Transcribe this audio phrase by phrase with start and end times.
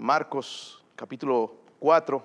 [0.00, 2.24] Marcos capítulo 4.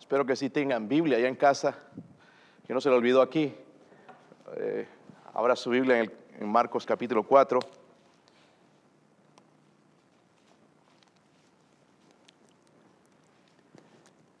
[0.00, 1.78] Espero que sí tengan Biblia allá en casa,
[2.66, 3.54] que no se lo olvidó aquí.
[4.56, 4.88] Eh,
[5.54, 7.60] su Biblia en, en Marcos capítulo 4.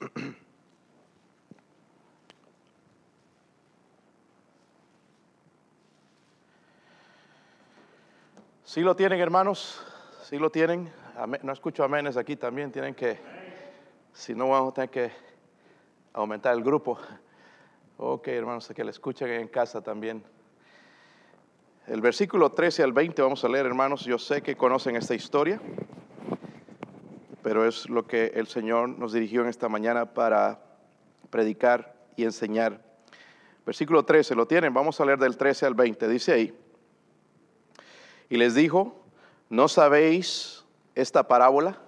[8.64, 9.80] ¿Sí lo tienen, hermanos?
[10.24, 11.03] ¿Sí lo tienen?
[11.42, 12.72] No escucho amenes aquí también.
[12.72, 13.18] Tienen que,
[14.12, 15.12] si no, vamos a tener que
[16.12, 16.98] aumentar el grupo.
[17.98, 20.24] Ok, hermanos, que le escuchen en casa también.
[21.86, 24.04] El versículo 13 al 20 vamos a leer, hermanos.
[24.04, 25.60] Yo sé que conocen esta historia,
[27.42, 30.60] pero es lo que el Señor nos dirigió en esta mañana para
[31.30, 32.82] predicar y enseñar.
[33.64, 34.74] Versículo 13, ¿lo tienen?
[34.74, 36.08] Vamos a leer del 13 al 20.
[36.08, 36.58] Dice ahí.
[38.28, 39.00] Y les dijo,
[39.48, 40.63] ¿no sabéis
[40.94, 41.78] esta parábola?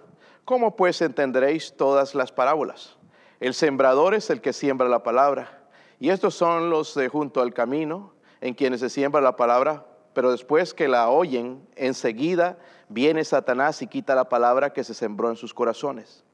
[0.44, 2.96] ¿Cómo pues entenderéis todas las parábolas?
[3.40, 5.64] El sembrador es el que siembra la palabra.
[5.98, 10.30] Y estos son los de junto al camino, en quienes se siembra la palabra, pero
[10.30, 15.36] después que la oyen, enseguida viene Satanás y quita la palabra que se sembró en
[15.36, 16.24] sus corazones.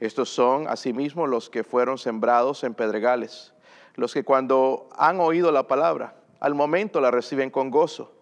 [0.00, 3.52] Estos son asimismo los que fueron sembrados en pedregales,
[3.94, 8.12] los que cuando han oído la palabra, al momento la reciben con gozo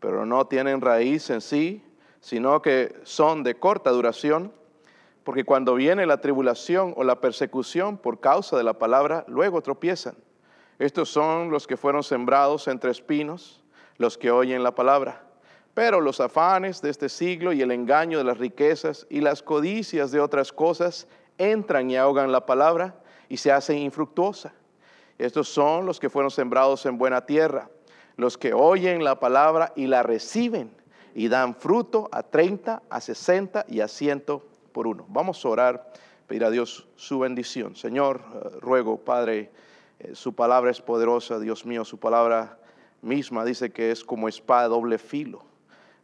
[0.00, 1.82] pero no tienen raíz en sí,
[2.20, 4.52] sino que son de corta duración,
[5.24, 10.16] porque cuando viene la tribulación o la persecución por causa de la palabra, luego tropiezan.
[10.78, 13.62] Estos son los que fueron sembrados entre espinos,
[13.96, 15.24] los que oyen la palabra.
[15.74, 20.10] Pero los afanes de este siglo y el engaño de las riquezas y las codicias
[20.10, 22.94] de otras cosas entran y ahogan la palabra
[23.28, 24.54] y se hacen infructuosa.
[25.18, 27.68] Estos son los que fueron sembrados en buena tierra
[28.18, 30.72] los que oyen la palabra y la reciben
[31.18, 34.22] y dan fruto a 30, a 60 y a 100
[34.70, 35.04] por uno.
[35.08, 35.92] Vamos a orar,
[36.28, 37.74] pedir a Dios su bendición.
[37.74, 39.50] Señor, eh, ruego, Padre,
[39.98, 42.60] eh, su palabra es poderosa, Dios mío, su palabra
[43.02, 45.42] misma dice que es como espada doble filo.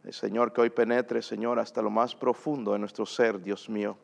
[0.03, 3.95] El Señor, que hoy penetre, Señor, hasta lo más profundo de nuestro ser, Dios mío,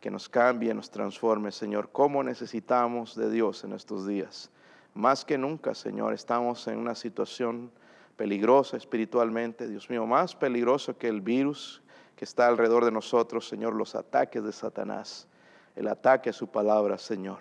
[0.00, 1.90] que nos cambie, nos transforme, Señor.
[1.90, 4.48] ¿Cómo necesitamos de Dios en estos días?
[4.94, 7.72] Más que nunca, Señor, estamos en una situación
[8.16, 11.82] peligrosa espiritualmente, Dios mío, más peligroso que el virus
[12.16, 15.26] que está alrededor de nosotros, Señor, los ataques de Satanás,
[15.74, 17.38] el ataque a su palabra, Señor.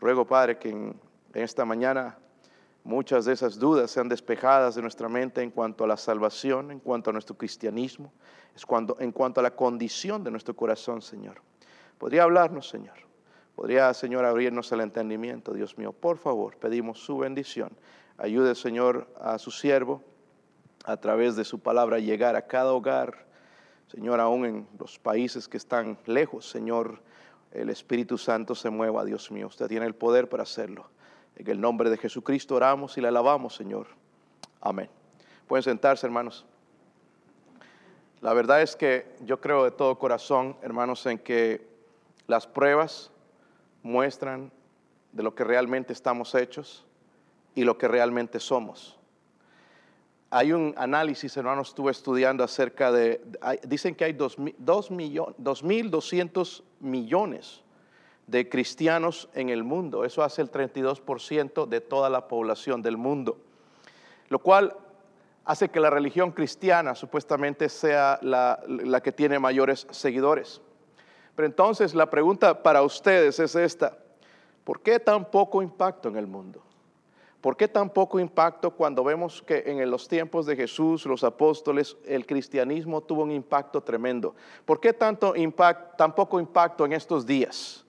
[0.00, 1.00] Ruego, Padre, que en,
[1.34, 2.16] esta mañana
[2.82, 6.80] muchas de esas dudas sean despejadas de nuestra mente en cuanto a la salvación, en
[6.80, 8.12] cuanto a nuestro cristianismo,
[8.54, 11.42] es cuando, en cuanto a la condición de nuestro corazón, Señor.
[11.98, 12.94] ¿Podría hablarnos, Señor?
[13.54, 15.92] Podría, Señor, abrirnos el entendimiento, Dios mío.
[15.92, 17.70] Por favor, pedimos su bendición.
[18.18, 20.02] Ayude, Señor, a su siervo
[20.86, 23.26] a través de su palabra a llegar a cada hogar,
[23.88, 27.02] Señor, aún en los países que están lejos, Señor,
[27.52, 29.48] el Espíritu Santo se mueva, Dios mío.
[29.48, 30.88] Usted tiene el poder para hacerlo.
[31.36, 33.88] En el nombre de Jesucristo oramos y le alabamos, Señor.
[34.60, 34.88] Amén.
[35.46, 36.46] Pueden sentarse, hermanos.
[38.20, 41.66] La verdad es que yo creo de todo corazón, hermanos, en que
[42.26, 43.10] las pruebas
[43.82, 44.50] muestran
[45.12, 46.85] de lo que realmente estamos hechos
[47.56, 48.96] y lo que realmente somos.
[50.30, 53.20] Hay un análisis, hermanos, estuve estudiando acerca de,
[53.66, 57.62] dicen que hay 2.200 millones
[58.26, 60.04] de cristianos en el mundo.
[60.04, 63.38] Eso hace el 32% de toda la población del mundo.
[64.28, 64.76] Lo cual
[65.44, 70.60] hace que la religión cristiana supuestamente sea la, la que tiene mayores seguidores.
[71.34, 73.96] Pero entonces la pregunta para ustedes es esta.
[74.64, 76.66] ¿Por qué tan poco impacto en el mundo?
[77.40, 81.96] ¿Por qué tan poco impacto cuando vemos que en los tiempos de Jesús, los apóstoles,
[82.04, 84.34] el cristianismo tuvo un impacto tremendo?
[84.64, 85.34] ¿Por qué tanto
[85.96, 87.84] tan poco impacto en estos días?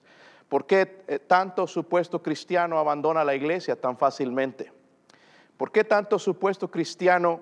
[0.48, 4.72] ¿Por qué eh, tanto supuesto cristiano abandona la iglesia tan fácilmente?
[5.56, 7.40] ¿Por qué tanto supuesto cristiano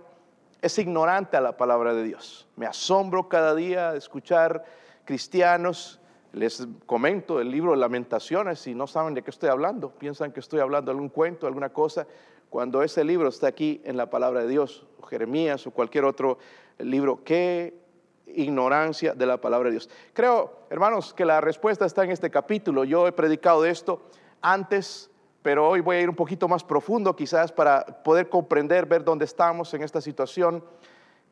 [0.61, 2.49] es ignorante a la palabra de Dios?
[2.57, 4.65] Me asombro cada día de escuchar
[5.05, 6.01] cristianos,
[6.37, 10.41] les comento el libro de Lamentaciones y no saben de qué estoy hablando, piensan que
[10.41, 12.07] estoy hablando de algún cuento, alguna cosa,
[12.51, 16.37] cuando ese libro está aquí en la palabra de Dios, Jeremías o cualquier otro
[16.79, 17.81] libro, qué
[18.27, 19.89] ignorancia de la palabra de Dios.
[20.13, 22.85] Creo, hermanos, que la respuesta está en este capítulo.
[22.85, 24.03] Yo he predicado de esto
[24.43, 25.11] antes,
[25.41, 29.25] pero hoy voy a ir un poquito más profundo quizás para poder comprender, ver dónde
[29.25, 30.63] estamos en esta situación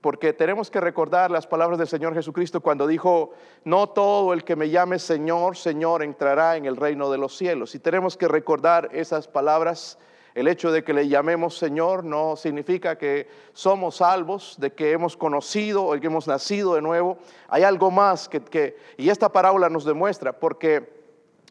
[0.04, 3.32] porque tenemos que recordar las palabras del Señor Jesucristo cuando dijo,
[3.64, 7.74] no todo el que me llame Señor, Señor entrará en el reino de los cielos.
[7.74, 9.98] Y tenemos que recordar esas palabras
[10.34, 15.16] El hecho de que le llamemos Señor no significa que somos salvos, de que hemos
[15.16, 17.16] conocido o que hemos nacido de nuevo.
[17.48, 21.02] Hay algo más que, que y esta parábola nos demuestra, porque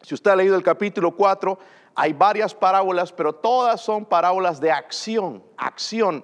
[0.03, 1.57] si usted ha leído el capítulo 4,
[1.95, 6.23] hay varias parábolas, pero todas son parábolas de acción, acción.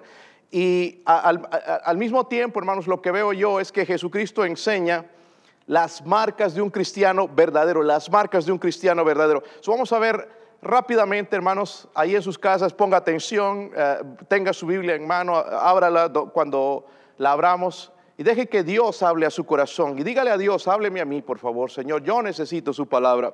[0.50, 5.06] Y al, mismo tiempo, hermanos, lo que veo yo es que Jesucristo enseña
[5.66, 9.44] las marcas de un cristiano verdadero, las marcas de un cristiano verdadero.
[9.66, 10.28] vamos a ver
[10.60, 16.10] rápidamente, hermanos, ahí en sus casas, ponga atención, eh, tenga su Biblia en mano, ábrala
[16.32, 16.86] cuando
[17.18, 19.98] la abramos y deje que Dios hable a su corazón.
[19.98, 23.32] Y dígale a Dios, hábleme a mí, por favor, Señor, yo necesito su palabra.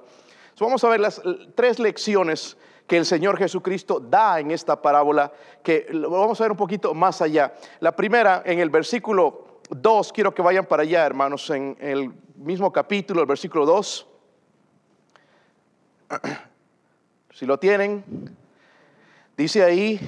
[0.60, 1.22] vamos a ver las
[1.54, 6.56] tres lecciones que el Señor Jesucristo da en esta parábola, que vamos a ver un
[6.56, 7.54] poquito más allá.
[7.80, 12.72] La primera, en el versículo 2, quiero que vayan para allá, hermanos, en el mismo
[12.72, 14.06] capítulo, el versículo 2.
[17.34, 18.04] Si lo tienen,
[19.36, 20.00] dice ahí,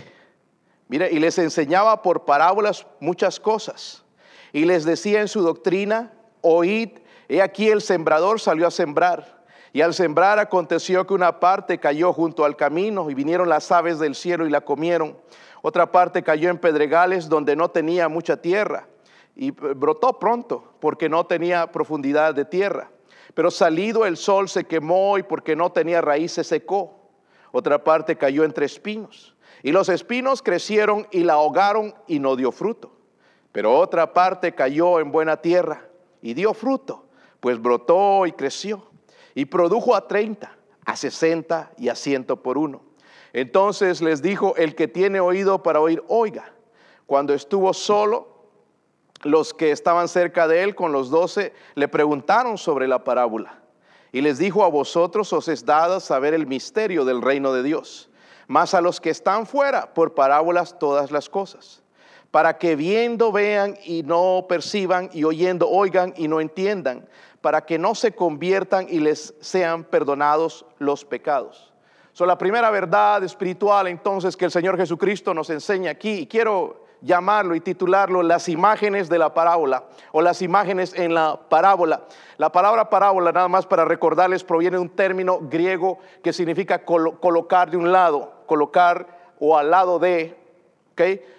[0.89, 4.05] mire, y les enseñaba por parábolas muchas cosas.
[4.53, 6.91] Y les decía en su doctrina, oíd,
[7.29, 9.38] he aquí el sembrador salió a sembrar.
[9.79, 14.01] Y al sembrar aconteció que una parte cayó junto al camino y vinieron las aves
[14.01, 15.17] del cielo y la comieron.
[15.63, 18.89] Otra parte cayó en pedregales donde no tenía mucha tierra
[19.37, 22.91] y brotó pronto porque no tenía profundidad de tierra.
[23.35, 27.13] Pero salido el sol se quemó y porque no tenía raíz se secó.
[27.53, 32.51] Otra parte cayó entre espinos y los espinos crecieron y la ahogaron y no dio
[32.51, 32.91] fruto.
[33.53, 35.85] Pero otra parte cayó en buena tierra
[36.21, 37.05] y dio fruto,
[37.39, 38.88] pues brotó y creció
[39.39, 42.83] y produjo a treinta, a sesenta y a ciento por uno.
[43.33, 46.53] Entonces les dijo, el que tiene oído para oír, oiga.
[47.07, 48.49] Cuando estuvo solo,
[49.23, 53.63] los que estaban cerca de él con los doce le preguntaron sobre la parábola.
[54.11, 58.11] Y les dijo, a vosotros os es dada saber el misterio del reino de Dios,
[58.49, 61.85] mas a los que están fuera, por parábolas todas las cosas,
[62.33, 67.09] para que viendo vean y no perciban, y oyendo oigan y no entiendan,
[67.41, 71.73] para que no se conviertan y les sean perdonados los pecados.
[72.13, 76.89] So, la primera verdad espiritual entonces que el Señor Jesucristo nos enseña aquí, y quiero
[77.01, 82.03] llamarlo y titularlo las imágenes de la parábola o las imágenes en la parábola.
[82.37, 87.71] La palabra parábola, nada más para recordarles, proviene de un término griego que significa colocar
[87.71, 90.37] de un lado, colocar o al lado de,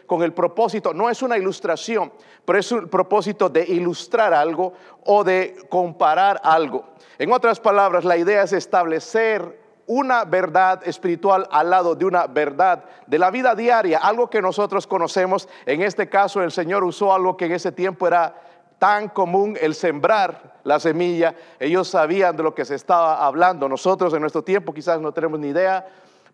[0.05, 2.11] Con el propósito, no es una ilustración,
[2.45, 4.73] pero es un propósito de ilustrar algo
[5.05, 6.85] o de comparar algo.
[7.17, 12.85] En otras palabras, la idea es establecer una verdad espiritual al lado de una verdad
[13.07, 15.49] de la vida diaria, algo que nosotros conocemos.
[15.65, 18.35] En este caso, el Señor usó algo que en ese tiempo era
[18.77, 21.35] tan común, el sembrar la semilla.
[21.59, 23.67] Ellos sabían de lo que se estaba hablando.
[23.67, 25.85] Nosotros en nuestro tiempo quizás no tenemos ni idea,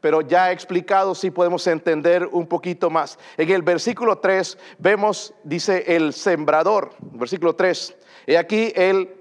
[0.06, 3.18] pero ya explicado sí podemos entender un poquito más.
[3.38, 7.96] En el versículo 3 vemos, dice el sembrador, versículo 3,
[8.28, 9.12] y aquí el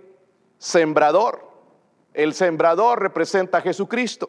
[0.59, 1.51] sembrador.
[2.13, 4.29] El sembrador representa a Jesucristo.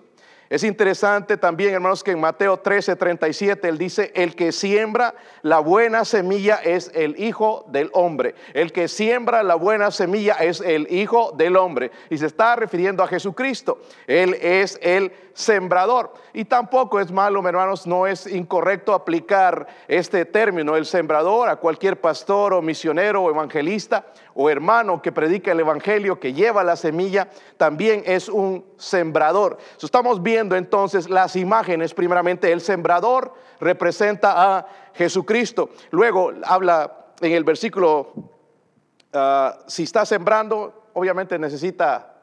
[0.50, 5.60] Es interesante también, hermanos, que en Mateo 13, 37 él dice, el que siembra la
[5.60, 8.36] buena semilla es el Hijo del Hombre.
[8.54, 11.90] El que siembra la buena semilla es el Hijo del Hombre.
[12.12, 13.80] Y se está refiriendo a Jesucristo.
[14.06, 16.14] Él es el sembrador.
[16.34, 22.00] Y tampoco es malo, hermanos, no es incorrecto aplicar este término, el sembrador, a cualquier
[22.00, 24.06] pastor o misionero o evangelista
[24.36, 29.58] o hermano que predica el Evangelio, que lleva la semilla, también es un sembrador.
[29.82, 35.70] estamos entonces las imágenes, primeramente el sembrador representa a Jesucristo.
[35.92, 38.14] Luego habla en el versículo,
[39.14, 42.14] ah, si está sembrando, obviamente necesita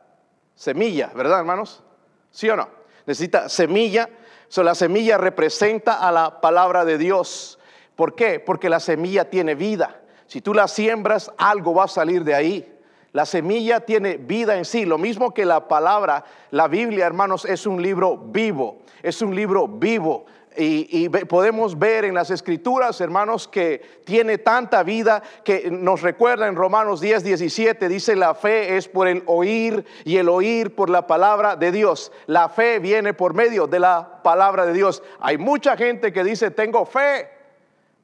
[0.55, 1.83] semilla, ¿verdad hermanos?
[2.31, 2.83] ¿Sí o no?
[3.07, 4.09] necesita semilla.
[4.49, 7.59] So, la semilla representa a la palabra de Dios.
[7.97, 8.41] ¿Por qué?
[8.41, 10.01] Porque la semilla tiene vida.
[10.27, 12.72] Si tú la siembras, algo va a salir de ahí.
[13.13, 14.87] La semilla tiene vida en sí.
[14.87, 18.79] Lo mismo que la palabra, la Biblia, hermanos, es un libro vivo.
[19.03, 20.25] Es un libro vivo.
[20.57, 26.57] Y, podemos ver en las escrituras, hermanos, que tiene tanta vida que nos recuerda en
[26.57, 31.07] Romanos 10, 17, dice la fe es por el oír y el oír por la
[31.07, 32.13] palabra de Dios.
[32.27, 35.03] La fe viene por medio de la palabra de Dios.
[35.21, 37.31] Hay mucha gente que dice, tengo fe,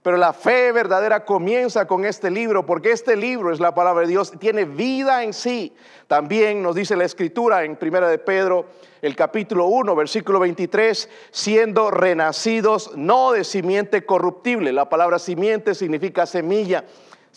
[0.02, 4.08] pero la fe verdadera comienza con este libro, porque este libro es la palabra de
[4.08, 5.74] Dios, tiene vida en sí.
[6.06, 8.66] También nos dice la escritura en Primera de Pedro,
[9.02, 14.72] el capítulo 1, versículo 23, siendo renacidos no de simiente corruptible.
[14.72, 16.84] La palabra simiente significa semilla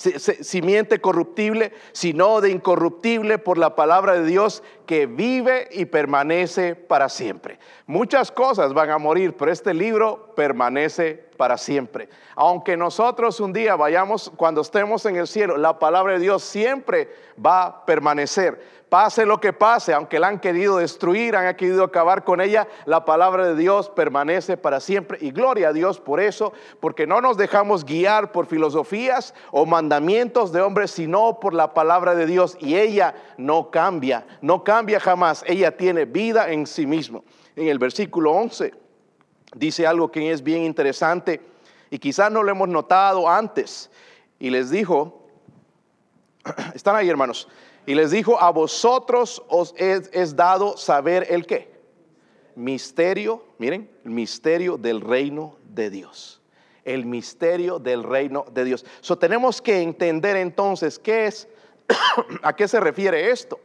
[0.01, 7.09] simiente corruptible, sino de incorruptible por la palabra de Dios que vive y permanece para
[7.09, 7.59] siempre.
[7.85, 12.09] Muchas cosas van a morir, pero este libro permanece para siempre.
[12.35, 17.09] Aunque nosotros un día vayamos, cuando estemos en el cielo, la palabra de Dios siempre
[17.43, 22.25] va a permanecer pase lo que pase, aunque la han querido destruir, han querido acabar
[22.25, 25.17] con ella, la palabra de Dios permanece para siempre.
[25.21, 30.51] Y gloria a Dios por eso, porque no nos dejamos guiar por filosofías o mandamientos
[30.51, 32.57] de hombres, sino por la palabra de Dios.
[32.59, 35.45] Y ella no cambia, no cambia jamás.
[35.47, 37.23] Ella tiene vida en sí mismo.
[37.55, 38.73] En el versículo 11
[39.55, 41.39] dice algo que es bien interesante
[41.89, 43.89] y quizás no lo hemos notado antes.
[44.37, 45.29] Y les dijo,
[46.75, 47.47] están ahí hermanos,
[47.85, 51.71] y les dijo, a vosotros os es, dado saber el qué.
[52.55, 56.41] Misterio, miren, el misterio del reino de Dios.
[56.83, 58.85] El misterio del reino de Dios.
[59.01, 61.47] So tenemos que entender entonces qué es,
[62.43, 63.59] a qué se refiere esto.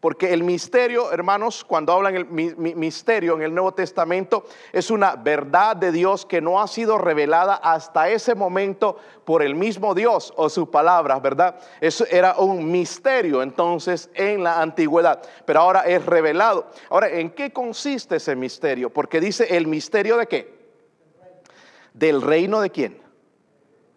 [0.00, 5.74] Porque el misterio, hermanos, cuando hablan el misterio en el Nuevo Testamento, es una verdad
[5.74, 10.50] de Dios que no ha sido revelada hasta ese momento por el mismo Dios o
[10.50, 11.58] su palabra, ¿verdad?
[11.80, 16.66] Eso era un misterio entonces en la antigüedad, pero ahora es revelado.
[16.90, 18.90] Ahora, ¿en qué consiste ese misterio?
[18.90, 20.56] Porque dice el misterio de qué?
[21.94, 23.05] Del reino de quién?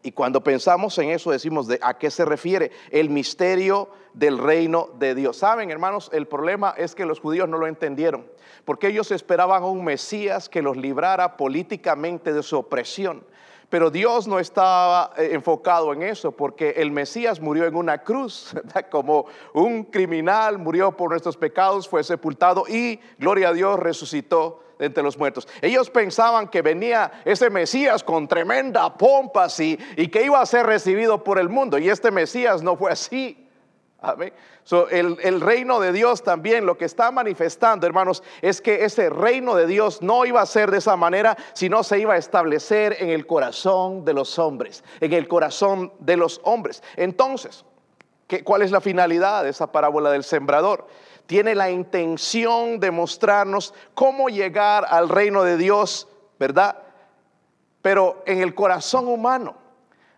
[0.01, 4.89] Y cuando pensamos en eso decimos de a qué se refiere el misterio del reino
[4.97, 5.37] de Dios.
[5.37, 8.25] Saben, hermanos, el problema es que los judíos no lo entendieron,
[8.63, 13.23] porque ellos esperaban a un Mesías que los librara políticamente de su opresión.
[13.69, 18.55] Pero Dios no estaba eh, enfocado en eso, porque el Mesías murió en una cruz,
[18.91, 25.03] como un criminal, murió por nuestros pecados, fue sepultado y, gloria a Dios, resucitó entre
[25.03, 25.47] los muertos.
[25.61, 30.65] Ellos pensaban que venía ese Mesías con tremenda pompa y, y que iba a ser
[30.65, 31.77] recibido por el mundo.
[31.77, 33.45] Y este Mesías no fue así.
[34.01, 34.31] Amén.
[34.91, 39.55] el, el, reino de Dios también lo que está manifestando, hermanos, es que ese reino
[39.55, 43.09] de Dios no iba a ser de esa manera, sino se iba a establecer en
[43.09, 46.81] el corazón de los hombres, en el corazón de los hombres.
[46.95, 47.65] Entonces,
[48.27, 50.87] ¿qué, ¿cuál es la finalidad de esa parábola del sembrador?
[51.29, 56.07] Tiene la intención de mostrarnos cómo llegar al reino de Dios,
[56.39, 56.79] ¿verdad?
[57.83, 59.55] Pero en el corazón humano,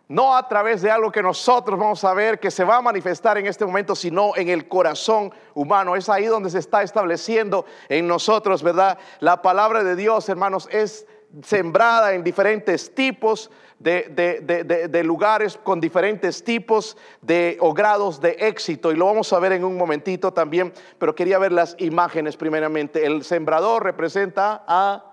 [0.08, 3.38] no a través de algo que nosotros vamos a ver que se va a manifestar
[3.38, 5.98] en este momento, sino en el corazón humano.
[5.98, 8.98] Es ahí donde se está estableciendo en nosotros, ¿verdad?
[9.20, 11.06] La palabra de Dios, hermanos, es
[11.44, 13.52] sembrada en diferentes tipos
[13.82, 19.54] de, lugares con diferentes tipos de o grados de éxito y lo vamos a ver
[19.54, 23.06] en un momentito también, pero quería ver las imágenes primeramente.
[23.06, 25.06] El sembrador representa a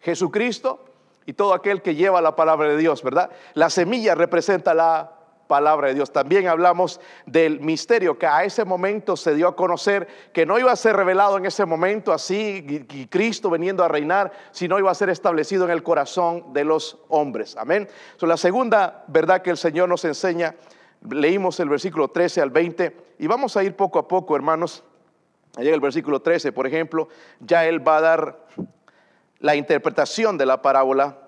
[0.00, 0.84] Jesucristo
[1.24, 3.30] y todo aquel que lleva la palabra de Dios, ¿verdad?
[3.54, 5.15] La semilla representa la
[5.46, 6.12] palabra de Dios.
[6.12, 10.72] También hablamos del misterio que a ese momento se dio a conocer, que no iba
[10.72, 14.94] a ser revelado en ese momento así, y Cristo veniendo a reinar, sino iba a
[14.94, 17.56] ser establecido en el corazón de los hombres.
[17.56, 17.88] Amén.
[18.20, 20.54] La segunda verdad que el Señor nos enseña,
[21.08, 24.84] leímos el versículo 13 al 20, y vamos a ir poco a poco, hermanos.
[25.56, 27.08] En el versículo 13, por ejemplo,
[27.40, 28.46] ya Él va a dar
[29.38, 31.18] la interpretación de la parábola,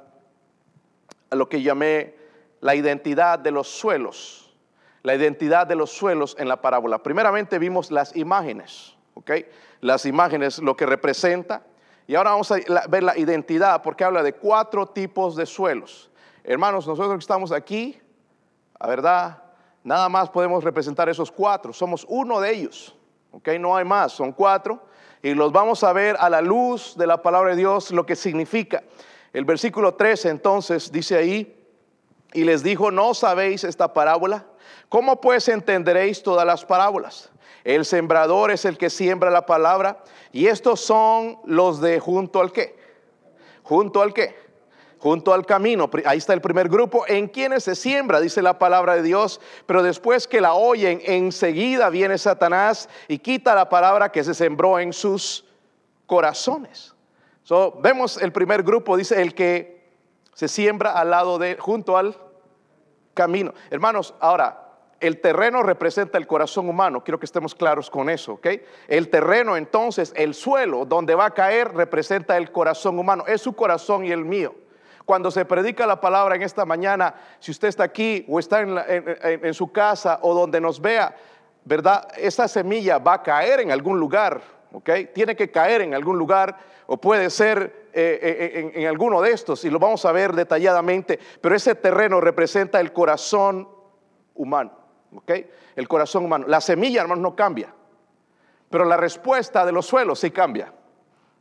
[1.31, 2.18] a lo que llamé
[2.61, 4.55] la identidad de los suelos,
[5.03, 6.99] la identidad de los suelos en la parábola.
[7.03, 9.31] Primeramente vimos las imágenes, ¿ok?
[9.81, 11.63] Las imágenes, lo que representa.
[12.07, 12.57] Y ahora vamos a
[12.89, 16.11] ver la identidad porque habla de cuatro tipos de suelos.
[16.43, 18.01] Hermanos, nosotros que estamos aquí,
[18.81, 19.43] la verdad,
[19.85, 21.73] nada más podemos representar esos cuatro.
[21.73, 22.97] Somos uno de ellos,
[23.33, 23.49] ¿ok?
[23.61, 24.83] No hay más, son cuatro.
[25.23, 28.17] Y los vamos a ver a la luz de la palabra de Dios lo que
[28.17, 28.83] significa.
[29.33, 31.58] El versículo 13 entonces dice ahí,
[32.33, 34.45] y les dijo, ¿no sabéis esta parábola?
[34.89, 37.31] ¿Cómo pues entenderéis todas las parábolas?
[37.65, 42.53] El sembrador es el que siembra la palabra y estos son los de junto al
[42.53, 42.79] qué?
[43.63, 44.37] Junto al qué?
[44.99, 45.91] Junto al camino.
[46.05, 49.83] Ahí está el primer grupo en quienes se siembra, dice la palabra de Dios, pero
[49.83, 54.93] después que la oyen, enseguida viene Satanás y quita la palabra que se sembró en
[54.93, 55.45] sus
[56.07, 56.95] corazones.
[57.45, 59.78] So, vemos el primer grupo, dice el que
[60.39, 62.17] se siembra al lado de, junto al
[63.13, 63.55] camino.
[63.71, 64.69] Hermanos, ahora,
[65.01, 68.47] el terreno representa el corazón humano, quiero que estemos claros con eso, ¿ok?
[68.87, 73.57] El terreno entonces, el suelo donde va a caer representa el corazón humano, es su
[73.57, 74.55] corazón y el mío.
[75.05, 78.79] Cuando se predica la palabra en esta mañana, si usted está aquí o está en,
[79.45, 81.17] en su casa o donde nos vea,
[81.65, 82.07] ¿verdad?
[82.17, 84.41] Esa semilla va a caer en algún lugar,
[84.73, 84.91] ¿ok?
[85.15, 86.57] Tiene que caer en algún lugar
[86.87, 91.19] o puede ser eh, eh, en, alguno de estos y lo vamos a ver detalladamente,
[91.41, 93.69] pero ese terreno representa el corazón
[94.35, 94.73] humano.
[95.15, 95.33] ¿ok?
[95.77, 96.47] El corazón humano.
[96.49, 97.75] La semilla, hermanos, no cambia.
[98.71, 100.73] Pero la respuesta de los suelos sí cambia.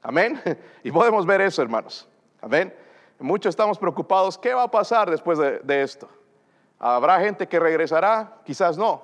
[0.01, 0.41] Amén.
[0.83, 2.07] Y podemos ver eso, hermanos.
[2.41, 2.73] Amén.
[3.19, 4.37] Muchos estamos preocupados.
[4.37, 6.07] ¿Qué va a pasar después de, de esto?
[6.79, 8.37] ¿Habrá gente que regresará?
[8.45, 9.03] Quizás no.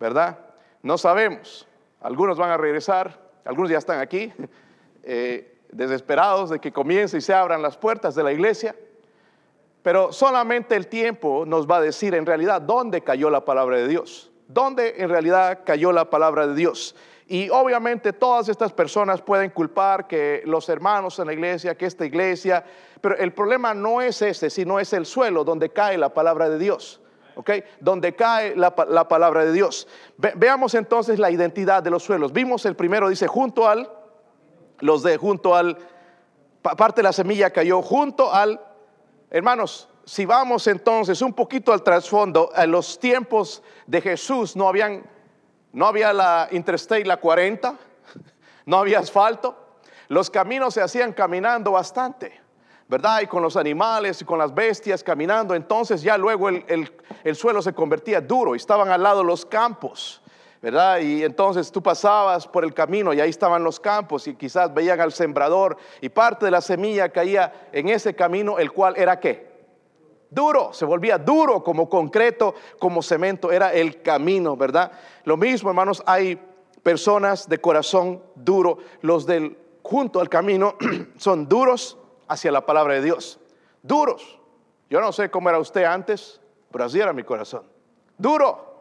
[0.00, 0.38] ¿Verdad?
[0.82, 1.68] No sabemos.
[2.02, 3.20] Algunos van a regresar.
[3.44, 4.32] Algunos ya están aquí.
[5.04, 8.76] Eh, desesperados de que comience y se abran las puertas de la iglesia.
[9.82, 13.88] Pero solamente el tiempo nos va a decir en realidad dónde cayó la palabra de
[13.88, 14.30] Dios.
[14.46, 16.94] Dónde en realidad cayó la palabra de Dios.
[17.26, 22.06] Y obviamente todas estas personas pueden culpar que los hermanos en la iglesia, que esta
[22.06, 22.64] iglesia,
[23.00, 26.58] pero el problema no es ese, sino es el suelo donde cae la palabra de
[26.58, 27.01] Dios.
[27.34, 27.50] ¿Ok?
[27.80, 29.88] Donde cae la, palabra de Dios.
[30.16, 32.32] veamos entonces la identidad de los suelos.
[32.32, 33.90] Vimos el primero, dice, junto al,
[34.80, 35.78] los de junto al,
[36.62, 38.60] parte de la semilla cayó junto al
[39.34, 45.04] Hermanos, si vamos entonces un poquito al trasfondo, en los tiempos de Jesús no habían,
[45.72, 47.78] no había la Interstate, la 40,
[48.66, 49.56] no había asfalto,
[50.08, 52.41] los caminos se hacían caminando bastante,
[52.92, 53.22] ¿verdad?
[53.22, 56.92] Y con los animales y con las bestias caminando, entonces ya luego el,
[57.24, 60.20] el suelo se convertía duro y estaban al lado los campos.
[60.60, 61.00] ¿verdad?
[61.00, 65.00] Y entonces tú pasabas por el camino y ahí estaban los campos y quizás veían
[65.00, 69.50] al sembrador y parte de la semilla caía en ese camino, el cual era qué?
[70.28, 74.92] Duro, se volvía duro como concreto, como cemento, era el camino, ¿verdad?
[75.24, 76.38] Lo mismo, hermanos, hay
[76.82, 80.76] personas de corazón duro, los del junto al camino
[81.16, 81.96] son duros
[82.32, 83.38] hacia la palabra de Dios,
[83.82, 84.38] duros.
[84.90, 87.64] Yo no sé cómo era usted antes, pero así era mi corazón.
[88.18, 88.72] Duro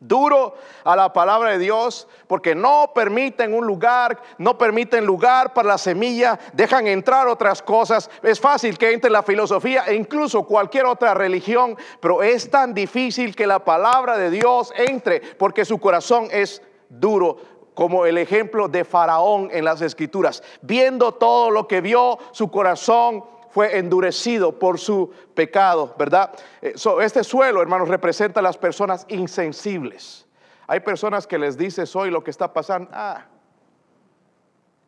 [0.00, 5.68] duro a la palabra de Dios porque no permiten un lugar, no permiten lugar para
[5.68, 8.10] la semilla, dejan entrar otras cosas.
[8.22, 13.36] Es fácil que entre la filosofía e incluso cualquier otra religión, pero es tan difícil
[13.36, 18.84] que la palabra de Dios entre porque su corazón es duro como el ejemplo de
[18.84, 20.42] Faraón en las escrituras.
[20.60, 26.30] Viendo todo lo que vio, su corazón fue endurecido por su pecado, ¿verdad?
[26.60, 30.26] Eh, este suelo, hermanos, representa a las personas insensibles.
[30.66, 33.24] Hay personas que les dices hoy lo que está pasando, ah,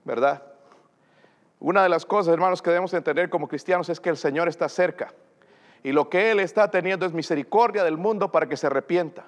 [0.04, 0.42] ¿verdad?
[1.60, 4.68] Una de las cosas, hermanos, que debemos entender como cristianos es que el Señor está
[4.68, 5.14] cerca.
[5.82, 9.24] Y lo que Él está teniendo es misericordia del mundo para que se arrepienta.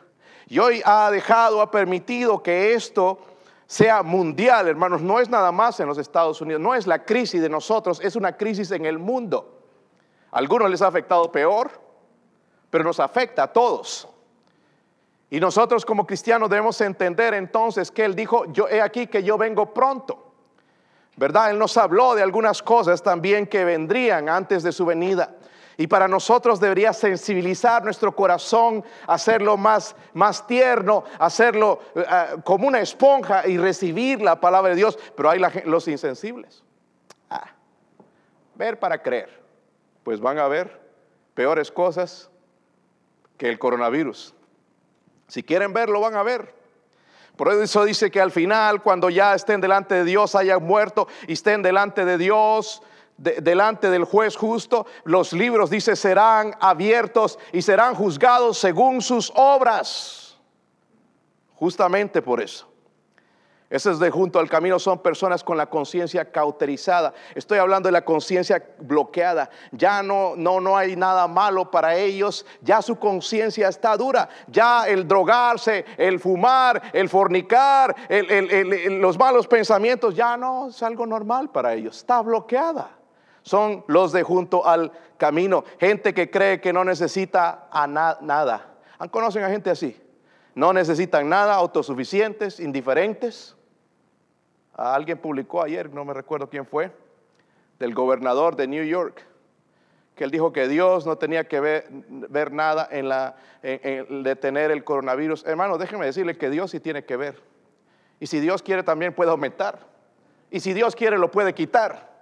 [0.49, 3.19] Y hoy ha dejado, ha permitido que esto
[3.67, 7.41] sea mundial, hermanos, no es nada más en los Estados Unidos, no es la crisis
[7.41, 9.63] de nosotros, es una crisis en el mundo.
[10.31, 11.71] A algunos les ha afectado peor,
[12.71, 14.09] pero nos afecta a todos.
[15.31, 19.39] Y nosotros como cristianos debemos entender entonces que Él dijo, yo he aquí que yo
[19.39, 20.33] vengo pronto.
[21.17, 21.51] ¿Verdad?
[21.51, 25.37] Él nos habló de algunas cosas también que vendrían antes de su venida.
[25.77, 32.69] Y para nosotros debería sensibilizar nuestro corazón, hacerlo más, más tierno, hacerlo eh, eh, como
[32.69, 34.99] una esponja y recibir la palabra de Dios.
[35.17, 36.63] Pero hay los insensibles.
[37.29, 37.51] Ah,
[38.55, 39.43] ver para creer.
[40.05, 40.81] Pues van a ver
[41.35, 42.31] peores cosas
[43.37, 44.35] que el coronavirus.
[45.27, 46.55] Si quieren verlo, van a ver.
[47.37, 51.33] Por eso dice que al final, cuando ya estén delante de Dios, hayan muerto y
[51.33, 52.81] estén delante de Dios,
[53.17, 60.37] delante del juez justo, los libros, dice, serán abiertos y serán juzgados según sus obras.
[61.55, 62.69] Justamente por eso.
[63.71, 67.15] Esos de junto al camino son personas con la conciencia cauterizada.
[67.35, 69.51] Estoy hablando de la conciencia bloqueada.
[69.73, 72.45] Ya no, no, no hay nada malo para ellos.
[72.61, 74.29] Ya su conciencia está dura.
[74.47, 77.97] Ya el drogarse, el fumar, el fornicar,
[78.91, 81.97] los malos pensamientos, ya no es algo normal para ellos.
[81.97, 83.04] Está bloqueada
[83.45, 85.65] son los de junto al camino.
[85.79, 88.75] Gente que cree que no necesita a nada.
[89.11, 90.01] ¿Conocen a gente así?
[90.55, 93.55] No necesitan nada, autosuficientes, indiferentes.
[94.73, 96.91] alguien publicó ayer, no me recuerdo quién fue,
[97.79, 99.23] del gobernador de New York,
[100.15, 104.85] que él dijo que Dios no tenía que ver, nada en, la, en detener el
[104.85, 105.45] coronavirus.
[105.45, 107.43] Hermano, déjenme decirle que Dios sí tiene que ver.
[108.21, 109.81] Y si Dios quiere también puede aumentar.
[110.51, 112.14] Y si Dios quiere lo puede quitar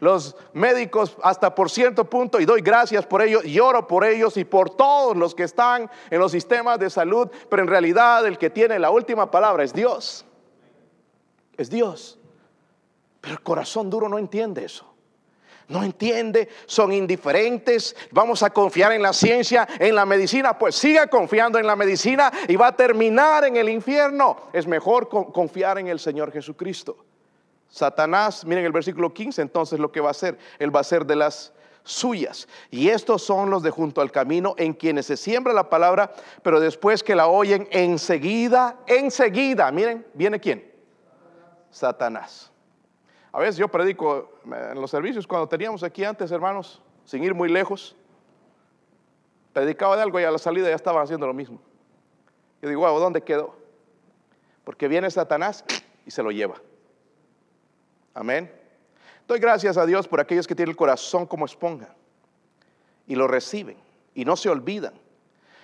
[0.00, 4.36] los médicos hasta por cierto punto, y doy gracias por ellos, y oro por ellos
[4.36, 8.38] y por todos los que están en los sistemas de salud, pero en realidad el
[8.38, 10.24] que tiene la última palabra es Dios.
[11.56, 12.18] Es Dios.
[13.20, 14.86] Pero el corazón duro no entiende eso.
[15.68, 17.94] No entiende, son indiferentes.
[18.10, 20.58] Vamos a confiar en la ciencia, en la medicina.
[20.58, 24.48] Pues siga confiando en la medicina y va a terminar en el infierno.
[24.52, 26.96] Es mejor confiar en el Señor Jesucristo.
[27.70, 31.06] Satanás, miren el versículo 15, entonces lo que va a hacer, él va a hacer
[31.06, 31.52] de las
[31.84, 32.48] suyas.
[32.70, 36.60] Y estos son los de junto al camino en quienes se siembra la palabra, pero
[36.60, 40.70] después que la oyen enseguida, enseguida, miren, viene quién?
[41.70, 42.50] Satanás.
[43.32, 47.48] A veces yo predico en los servicios cuando teníamos aquí antes, hermanos, sin ir muy
[47.48, 47.96] lejos.
[49.52, 51.60] Predicaba de algo y a la salida ya estaban haciendo lo mismo.
[52.60, 53.54] Yo digo, wow, ¿dónde quedó?
[54.64, 55.64] Porque viene Satanás
[56.04, 56.56] y se lo lleva.
[58.20, 58.52] Amén.
[59.26, 61.88] Doy gracias a Dios por aquellos que tienen el corazón como esponja
[63.06, 63.78] y lo reciben
[64.14, 64.92] y no se olvidan.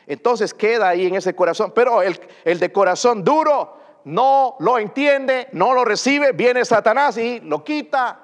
[0.07, 5.49] Entonces queda ahí en ese corazón, pero el, el de corazón duro no lo entiende,
[5.53, 8.21] no lo recibe, viene Satanás y lo quita.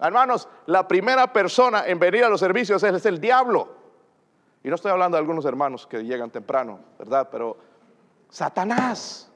[0.00, 3.76] Hermanos, la primera persona en venir a los servicios es el diablo.
[4.64, 7.28] Y no estoy hablando de algunos hermanos que llegan temprano, ¿verdad?
[7.30, 7.56] Pero
[8.28, 9.29] Satanás.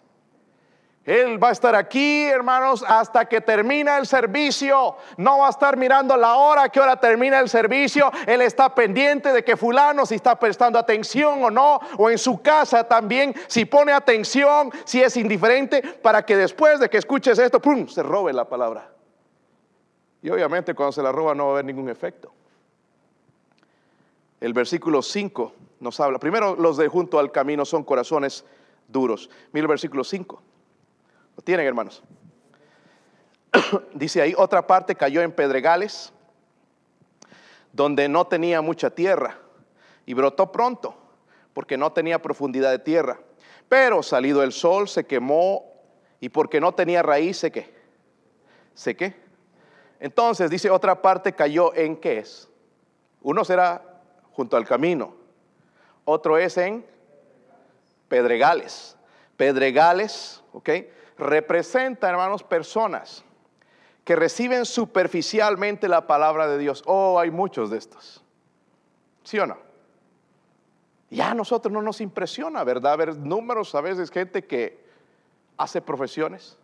[1.04, 4.96] Él va a estar aquí, hermanos, hasta que termina el servicio.
[5.18, 8.10] No va a estar mirando la hora, que hora termina el servicio.
[8.26, 12.40] Él está pendiente de que fulano si está prestando atención o no, o en su
[12.40, 17.60] casa también, si pone atención, si es indiferente, para que después de que escuches esto,
[17.60, 18.90] ¡pum!, se robe la palabra.
[20.22, 22.32] Y obviamente cuando se la roba no va a haber ningún efecto.
[24.40, 26.18] El versículo 5 nos habla.
[26.18, 28.46] Primero, los de junto al camino son corazones
[28.88, 29.28] duros.
[29.52, 30.42] Mira el versículo 5.
[31.36, 32.02] ¿Lo tienen, hermanos?
[33.94, 36.12] Dice ahí, otra parte cayó en pedregales,
[37.72, 39.38] donde no tenía mucha tierra,
[40.06, 40.96] y brotó pronto,
[41.52, 43.20] porque no tenía profundidad de tierra.
[43.68, 45.72] Pero salido el sol, se quemó,
[46.20, 47.74] y porque no tenía raíz, ¿se qué?
[48.74, 49.14] ¿Se qué?
[50.00, 52.48] Entonces, dice, otra parte cayó en qué es.
[53.22, 54.00] Uno será
[54.32, 55.14] junto al camino,
[56.04, 56.84] otro es en
[58.08, 58.96] pedregales.
[59.36, 60.70] Pedregales, ¿ok?
[61.18, 63.24] Representa, hermanos, personas
[64.04, 66.82] que reciben superficialmente la palabra de Dios.
[66.86, 68.22] Oh, hay muchos de estos.
[69.22, 69.56] ¿Sí o no?
[71.10, 72.98] Ya a nosotros no nos impresiona, ¿verdad?
[72.98, 74.84] Ver números, a veces gente que
[75.56, 76.58] hace profesiones,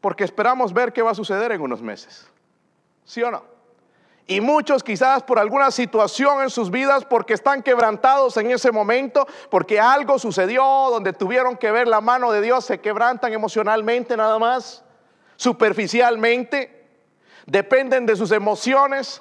[0.00, 2.30] porque esperamos ver qué va a suceder en unos meses.
[3.04, 3.59] ¿Sí o no?
[4.30, 9.26] Y muchos quizás por alguna situación en sus vidas, porque están quebrantados en ese momento,
[9.50, 14.38] porque algo sucedió donde tuvieron que ver la mano de Dios, se quebrantan emocionalmente nada
[14.38, 14.84] más,
[15.34, 16.86] superficialmente,
[17.44, 19.20] dependen de sus emociones.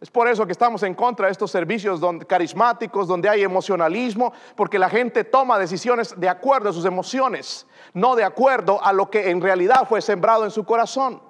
[0.00, 4.78] Es por eso que estamos en contra de estos servicios carismáticos donde hay emocionalismo, porque
[4.78, 9.30] la gente toma decisiones de acuerdo a sus emociones, no de acuerdo a lo que
[9.30, 11.27] en realidad fue sembrado en su corazón.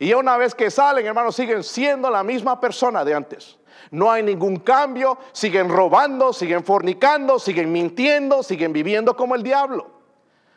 [0.00, 3.58] Y una vez que salen, hermanos, siguen siendo la misma persona de antes.
[3.90, 9.90] No hay ningún cambio, siguen robando, siguen fornicando, siguen mintiendo, siguen viviendo como el diablo.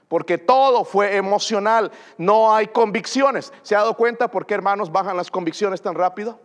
[0.08, 3.52] Porque todo fue emocional, no hay convicciones.
[3.64, 6.40] ¿Se ha dado cuenta por qué, hermanos, bajan las convicciones tan rápido?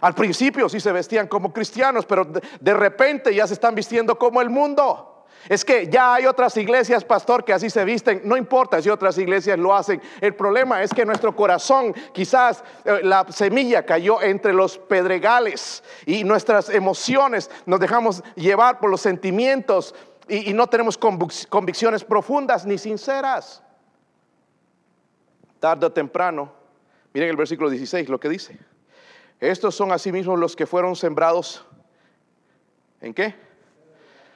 [0.00, 4.40] Al principio sí se vestían como cristianos, pero de, repente ya se están vistiendo como
[4.40, 5.11] el mundo.
[5.48, 8.22] Es que ya hay otras iglesias, pastor, que así se visten.
[8.24, 10.00] No importa si otras iglesias lo hacen.
[10.20, 16.24] El problema es que nuestro corazón, quizás eh, la semilla cayó entre los pedregales y
[16.24, 19.94] nuestras emociones nos dejamos llevar por los sentimientos
[20.28, 23.62] y, no tenemos convicciones profundas ni sinceras.
[25.58, 26.52] Tarde o temprano,
[27.12, 28.58] miren el versículo 16 lo que dice.
[29.40, 31.66] Estos son asimismo los que fueron sembrados.
[33.00, 33.34] ¿En qué?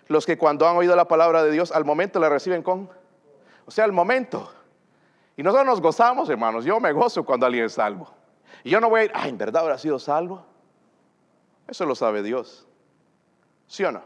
[0.08, 2.88] Los que cuando han oído la palabra de Dios al momento la reciben con,
[3.64, 4.52] o sea, al momento.
[5.36, 6.64] Y nosotros nos gozamos, hermanos.
[6.64, 8.08] Yo me gozo cuando alguien es salvo.
[8.64, 10.44] Y yo no voy a ir, ay, ¿en verdad habrá sido salvo?
[11.68, 12.66] Eso lo sabe Dios.
[13.66, 14.02] ¿Sí o no?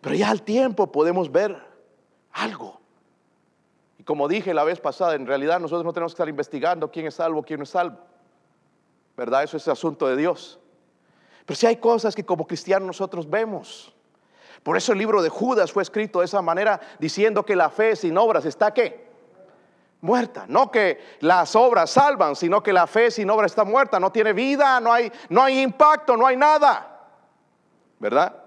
[0.00, 1.60] Pero ya al tiempo podemos ver
[2.32, 2.80] algo.
[3.98, 7.06] Y como dije la vez pasada, en realidad nosotros no tenemos que estar investigando quién
[7.06, 7.98] es salvo, quién no es salvo.
[9.16, 9.42] ¿Verdad?
[9.42, 10.60] Eso es asunto de Dios.
[11.46, 13.95] Pero si hay cosas que como cristianos nosotros vemos.
[14.66, 17.94] Por eso el libro de Judas fue escrito de esa manera, diciendo que la fe
[17.94, 19.06] sin obras está qué?
[20.00, 20.44] Muerta.
[20.48, 24.00] No que las obras salvan, sino que la fe sin obras está muerta.
[24.00, 27.06] No tiene vida, no hay, no hay impacto, no hay nada.
[28.00, 28.42] ¿Verdad?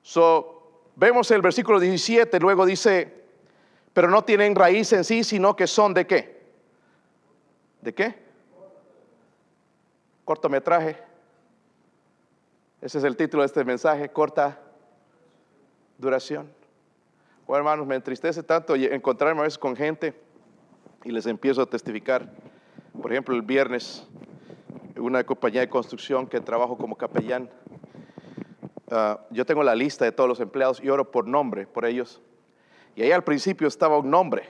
[0.00, 3.24] So, vemos el versículo 17, luego dice,
[3.92, 6.46] pero no tienen raíz en sí, sino que son de qué?
[7.80, 8.16] ¿De qué?
[10.24, 11.02] Cortometraje.
[12.80, 14.60] Ese es el título de este mensaje, corta
[15.98, 16.50] duración.
[17.46, 20.14] Oh, hermanos, me entristece tanto encontrarme a veces con gente
[21.04, 22.28] y les empiezo a testificar.
[23.00, 24.06] Por ejemplo, el viernes,
[24.96, 27.48] una compañía de construcción que trabajo como capellán.
[28.90, 32.20] Ah, yo tengo la lista de todos los empleados y oro por nombre por ellos.
[32.96, 34.48] Y ahí al principio estaba un nombre,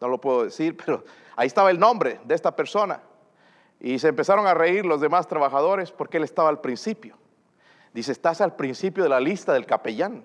[0.00, 1.04] no lo puedo decir, pero
[1.36, 3.02] ahí estaba el nombre de esta persona.
[3.78, 7.16] Y se empezaron a reír los demás trabajadores porque él estaba al principio.
[7.92, 10.24] Dice, estás al principio de la lista del capellán,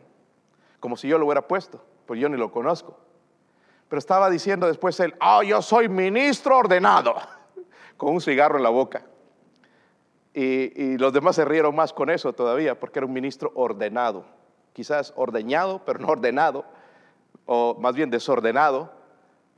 [0.80, 2.98] como si yo lo hubiera puesto, pues yo ni lo conozco.
[3.90, 7.16] Pero estaba diciendo después él, oh, yo soy ministro ordenado,
[7.98, 9.06] con un cigarro en la boca.
[10.40, 14.24] Y, los demás se rieron más con eso todavía, porque era un ministro ordenado.
[14.72, 16.64] Quizás ordeñado, pero no ordenado,
[17.48, 18.92] o más bien desordenado.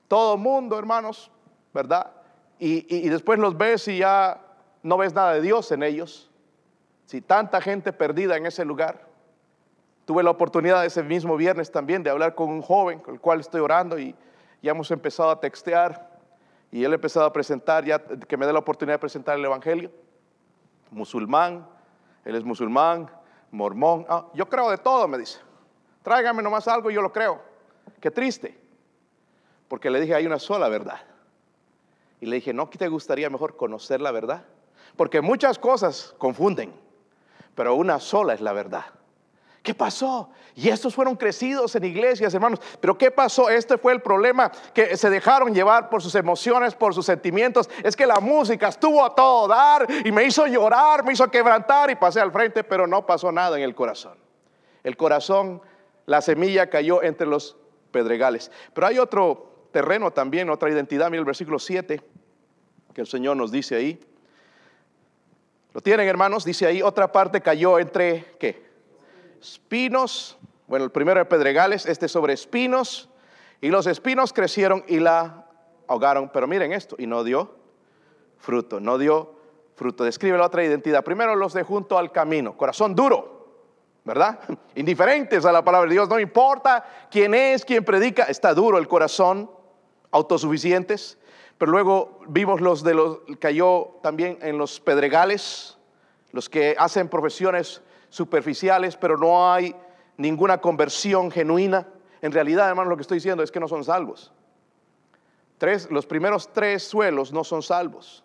[0.07, 1.31] Todo mundo, hermanos,
[1.73, 2.11] ¿verdad?
[2.59, 4.39] Y, después los ves y ya
[4.81, 6.31] no ves nada de Dios en ellos.
[7.07, 9.08] Si tanta gente perdida en ese lugar.
[10.09, 13.41] Tuve la oportunidad ese mismo viernes también de hablar con un joven con el cual
[13.41, 14.15] estoy orando y
[14.59, 16.09] ya hemos empezado a textear
[16.71, 19.45] y él ha empezado a presentar, ya que me dé la oportunidad de presentar el
[19.45, 19.91] Evangelio.
[20.89, 21.63] Musulmán,
[22.25, 23.07] él es musulmán,
[23.51, 24.07] mormón.
[24.09, 25.41] Ah, yo creo de todo, me dice.
[26.01, 27.43] Tráigame nomás algo y yo lo creo.
[28.01, 28.59] Qué triste.
[29.67, 31.01] Porque le dije, hay una sola verdad.
[32.19, 34.43] Y le dije, ¿no te gustaría mejor conocer la verdad?
[34.95, 36.73] Porque muchas cosas confunden,
[37.53, 38.85] pero una sola es la verdad.
[39.69, 40.31] ¿Qué pasó?
[40.55, 42.59] Y estos fueron crecidos en iglesias, hermanos.
[42.81, 43.51] Pero ¿qué pasó?
[43.51, 47.69] Este fue el problema, que se dejaron llevar por sus emociones, por sus sentimientos.
[47.83, 51.91] Es que la música estuvo a todo dar y me hizo llorar, me hizo quebrantar
[51.91, 54.17] y pasé al frente, pero no pasó nada en el corazón.
[54.83, 55.61] El corazón,
[56.07, 57.55] la semilla cayó entre los
[57.91, 58.49] pedregales.
[58.73, 61.11] Pero hay otro terreno también, otra identidad.
[61.11, 62.01] Mira el versículo 7
[62.91, 64.03] que el Señor nos dice ahí.
[65.75, 66.43] ¿Lo tienen, hermanos?
[66.43, 68.68] Dice ahí, otra parte cayó entre, ¿qué?
[69.41, 73.09] Espinos, bueno, el primero de pedregales, este sobre espinos,
[73.61, 75.45] y los espinos crecieron y la
[75.87, 76.29] ahogaron.
[76.29, 77.55] Pero miren esto, y no dio
[78.37, 79.33] fruto, no dio
[79.75, 80.03] fruto.
[80.03, 81.03] Describe la otra identidad.
[81.03, 83.47] Primero los de junto al camino, corazón duro,
[84.05, 84.39] ¿verdad?
[84.75, 88.87] Indiferentes a la palabra de Dios, no importa quién es, quién predica, está duro el
[88.87, 89.49] corazón,
[90.11, 91.17] autosuficientes.
[91.57, 95.77] Pero luego vimos los de los, cayó también en los pedregales,
[96.31, 99.75] los que hacen profesiones superficiales, pero no hay
[100.17, 101.87] ninguna conversión genuina.
[102.21, 104.33] En realidad, hermano, lo que estoy diciendo es que no son salvos.
[105.57, 108.23] Tres, los primeros tres suelos no son salvos.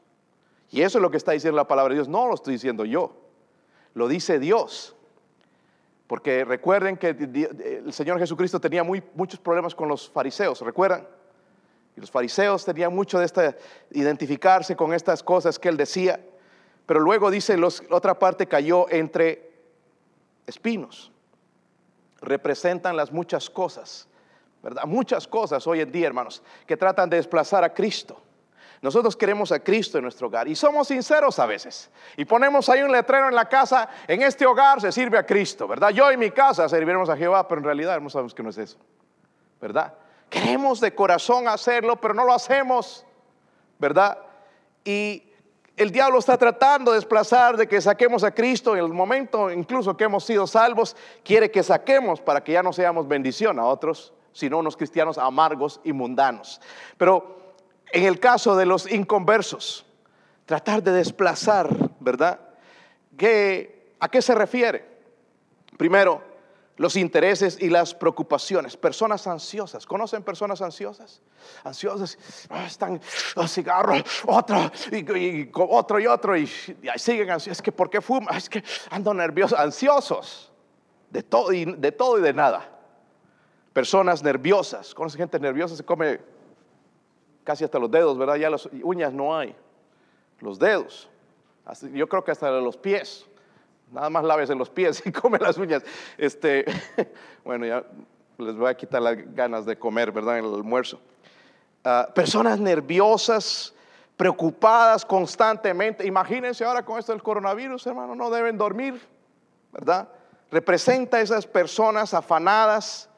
[0.70, 2.08] Y eso es lo que está diciendo la palabra de Dios.
[2.08, 3.14] No lo estoy diciendo yo.
[3.94, 4.96] Lo dice Dios.
[6.06, 10.60] Porque recuerden que el Señor Jesucristo tenía muy, muchos problemas con los fariseos.
[10.60, 11.06] ¿Recuerdan?
[11.96, 13.56] Y los fariseos tenían mucho de esta,
[13.92, 16.20] identificarse con estas cosas que él decía.
[16.86, 19.43] Pero luego dice, los, otra parte cayó entre
[20.46, 21.10] espinos.
[22.20, 24.08] Representan las muchas cosas,
[24.62, 24.84] ¿verdad?
[24.86, 28.20] Muchas cosas hoy en día, hermanos, que tratan de desplazar a Cristo.
[28.84, 31.90] Nosotros queremos a Cristo en nuestro hogar y somos sinceros a veces.
[32.18, 35.66] Y ponemos ahí un letrero en la casa, en este hogar se sirve a Cristo,
[35.66, 35.88] ¿verdad?
[35.88, 38.58] Yo en mi casa serviremos a Jehová, pero en realidad no sabemos que no es
[38.58, 38.76] eso,
[39.58, 39.94] ¿verdad?
[40.28, 43.06] Queremos de corazón hacerlo, pero no lo hacemos,
[43.78, 44.18] ¿verdad?
[44.84, 45.30] Y
[45.76, 49.96] el diablo está tratando de desplazar, de que saquemos a Cristo en el momento incluso
[49.96, 54.12] que hemos sido salvos, quiere que saquemos para que ya no seamos bendición a otros,
[54.32, 56.60] sino unos cristianos amargos y mundanos.
[56.96, 57.54] Pero
[57.92, 59.84] en el caso de los inconversos,
[60.46, 62.40] tratar de desplazar, ¿verdad?
[64.00, 64.84] ¿A qué se refiere?
[65.76, 66.22] Primero,
[66.76, 68.76] los intereses y las preocupaciones.
[68.76, 69.86] Personas ansiosas.
[69.86, 71.20] ¿Conocen personas ansiosas?
[71.62, 72.18] Ansiosas,
[72.50, 73.00] ah, están
[73.36, 76.46] los cigarros, otro y, otro y otro y,
[76.96, 77.58] siguen ansiosos.
[77.58, 78.36] Es que ¿por qué fuman?
[78.36, 80.52] Es que ando nerviosos, ansiosos
[81.10, 82.68] de todo y de todo y de nada.
[83.72, 84.94] Personas nerviosas.
[84.94, 85.76] ¿Conocen gente nerviosa?
[85.76, 86.20] Se come
[87.44, 88.36] casi hasta los dedos, ¿verdad?
[88.36, 89.54] Ya las uñas no hay.
[90.40, 91.08] Los dedos.
[91.92, 93.26] Yo creo que hasta los pies.
[93.90, 95.82] Nada más laves en los pies y come las uñas.
[96.18, 96.64] Este,
[97.44, 97.84] bueno, ya
[98.38, 100.38] les voy a quitar las ganas de comer, ¿verdad?
[100.38, 101.00] En el almuerzo.
[101.84, 103.74] Ah, personas nerviosas,
[104.16, 106.06] preocupadas constantemente.
[106.06, 109.00] Imagínense ahora con esto del coronavirus, hermano, no deben dormir,
[109.72, 110.08] ¿verdad?
[110.50, 113.08] Representa a esas personas afanadas.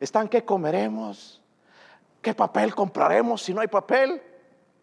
[0.00, 1.40] Están, ¿qué comeremos?
[2.22, 4.22] ¿Qué papel compraremos si no hay papel?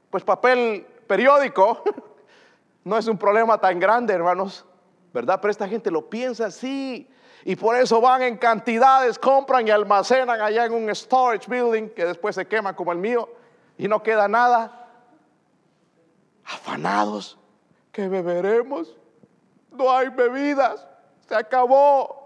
[0.10, 1.84] Pues papel periódico.
[2.84, 4.66] No es un problema tan grande, hermanos.
[5.14, 5.40] ¿Verdad?
[5.42, 7.10] Pero esta gente lo piensa así.
[7.44, 12.06] Y por eso van en cantidades, compran y almacenan allá en un storage building que
[12.06, 13.28] después se quema como el mío
[13.78, 14.90] y no queda nada.
[16.46, 17.40] Afanados,
[17.92, 18.96] ¿qué beberemos?
[19.72, 20.86] No hay bebidas,
[21.28, 22.20] se acabó.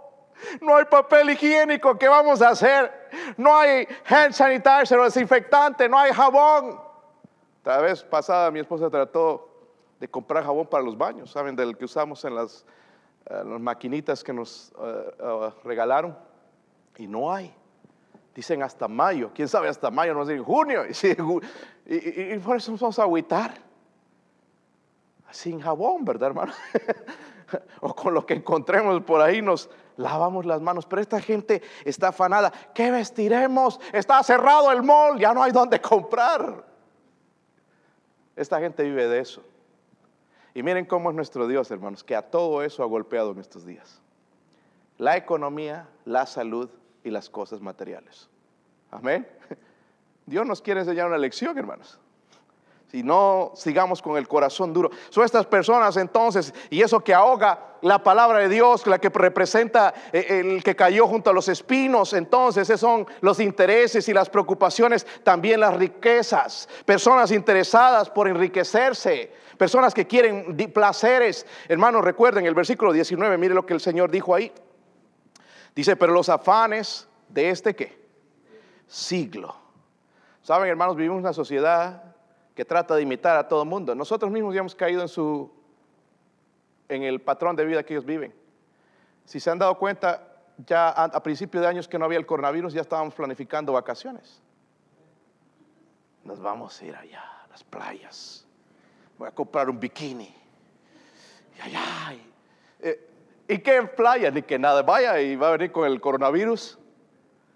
[0.60, 2.92] No hay papel higiénico, ¿qué vamos a hacer?
[3.38, 6.78] No hay hand sanitizer o desinfectante, no hay jabón.
[7.64, 9.55] La vez pasada mi esposa trató
[10.00, 11.56] de comprar jabón para los baños, ¿saben?
[11.56, 12.66] Del que usamos en las,
[13.28, 16.18] eh, maquinitas que nos eh, eh, regalaron.
[16.98, 17.54] Y no hay.
[18.34, 19.32] Dicen hasta mayo.
[19.34, 20.14] ¿Quién sabe hasta mayo?
[20.14, 20.84] No dicen junio.
[21.88, 23.54] Y, por eso nos vamos a agüitar.
[25.30, 26.52] sin jabón, ¿verdad, hermano?
[27.82, 30.88] o con lo que encontremos por ahí nos lavamos las manos.
[30.88, 32.52] Pero esta gente está afanada.
[32.74, 33.80] ¿Qué vestiremos?
[33.94, 36.66] Está cerrado el mall, ya no hay donde comprar.
[38.36, 39.44] Esta gente vive de eso.
[40.56, 43.66] Y miren cómo es nuestro Dios, hermanos, que a todo eso ha golpeado en estos
[43.66, 44.02] días.
[44.98, 46.70] La economía, la salud
[47.04, 48.30] y las cosas materiales.
[48.90, 49.28] Amén.
[50.26, 52.00] Dios nos quiere enseñar una lección, hermanos
[52.96, 54.90] si no sigamos con el corazón duro.
[55.10, 59.94] Son estas personas entonces, y eso que ahoga la palabra de Dios, la que representa
[60.14, 64.30] eh, el que cayó junto a los espinos, entonces esos son los intereses y las
[64.30, 71.46] preocupaciones, también las riquezas, personas interesadas por enriquecerse, personas que quieren placeres.
[71.68, 74.52] Hermanos, recuerden el versículo 19, mire lo que el Señor dijo ahí.
[75.76, 78.06] Dice, pero los afanes de este qué?
[78.88, 79.56] Siglo.
[80.42, 82.16] Saben, hermanos, vivimos en una sociedad
[82.54, 83.94] que trata de imitar a todo el mundo.
[83.94, 85.52] Nosotros mismos ya hemos caído en, su,
[86.88, 88.34] en el patrón de vida que ellos viven.
[89.26, 92.26] Si se han dado cuenta, ya a, a principios de años que no había el
[92.26, 94.42] coronavirus, ya estábamos planificando vacaciones.
[96.24, 98.45] Nos vamos a ir allá, a las playas.
[99.18, 100.34] Voy a comprar un bikini.
[101.58, 102.14] Y allá.
[102.14, 103.10] Y, eh,
[103.48, 104.32] ¿Y qué playa?
[104.32, 104.82] Ni que nada.
[104.82, 106.78] Vaya y va a venir con el coronavirus.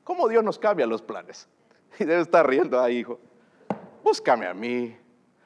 [0.04, 1.48] ¿Cómo Dios nos cambia los planes?
[2.00, 3.20] Y debe estar riendo ahí, hijo
[4.04, 4.98] búscame a mí.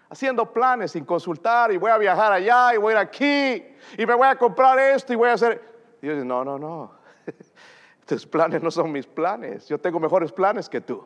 [0.10, 3.65] Haciendo planes sin consultar y voy a viajar allá y voy a ir aquí
[3.97, 5.62] y me voy a comprar esto y voy a hacer...
[6.02, 6.91] Dios dice, no, no, no.
[8.06, 9.67] Tus planes no son mis planes.
[9.67, 11.06] Yo tengo mejores planes que tú.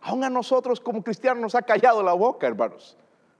[0.00, 2.96] Aún a nosotros como cristianos nos ha callado la boca, hermanos.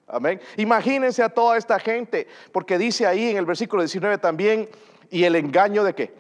[0.09, 0.41] Amén.
[0.57, 4.69] Imagínense a toda esta gente, porque dice ahí en el versículo 19 también,
[5.11, 6.15] y el engaño de qué.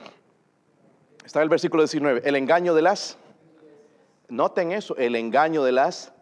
[1.24, 3.18] Está en el versículo 19, el engaño de las,
[4.29, 6.12] noten eso, el engaño de las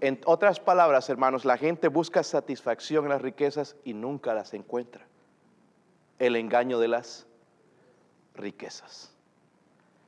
[0.00, 5.06] en otras palabras, hermanos, la gente busca satisfacción en las riquezas y nunca las encuentra.
[6.18, 7.26] El engaño de las
[8.34, 9.14] riquezas.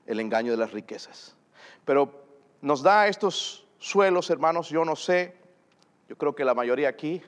[0.06, 1.36] El engaño de las riquezas.
[1.84, 2.12] Pero
[2.60, 5.34] nos da estos suelos, hermanos, yo no sé,
[6.08, 7.22] yo creo que la mayoría aquí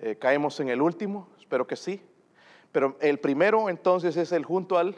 [0.00, 2.02] eh, caemos en el último, espero que sí.
[2.72, 4.96] Pero el primero entonces es el junto al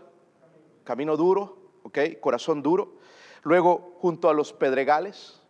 [0.85, 1.98] camino duro, ¿ok?
[2.18, 2.94] Corazón duro.
[3.42, 5.40] Luego junto a los pedregales,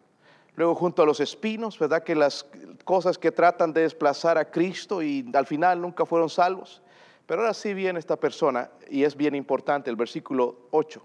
[0.56, 2.02] luego junto a los espinos, ¿verdad?
[2.02, 2.44] Que las
[2.84, 6.82] cosas que tratan de desplazar a Cristo y al final nunca fueron salvos.
[7.24, 11.00] Pero ahora sí viene esta persona y es bien importante el versículo 8.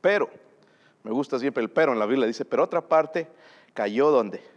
[0.00, 0.30] Pero,
[1.02, 3.26] me gusta siempre el pero en la Biblia, dice, pero otra parte
[3.74, 4.55] cayó donde?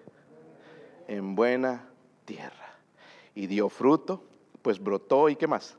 [1.09, 1.89] En buena
[2.23, 2.75] tierra.
[3.33, 4.23] Y dio fruto,
[4.61, 5.75] pues brotó y qué más?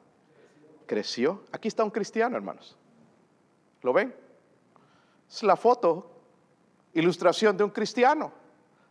[0.86, 1.44] Creció.
[1.52, 2.76] Aquí está un cristiano, hermanos.
[3.82, 4.12] ¿Lo ven?
[5.30, 6.10] Es la foto
[6.94, 8.32] ilustración de un cristiano.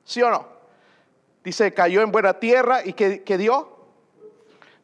[0.06, 0.48] ¿Sí o no?
[1.44, 3.76] Dice, cayó en buena tierra y que, dio?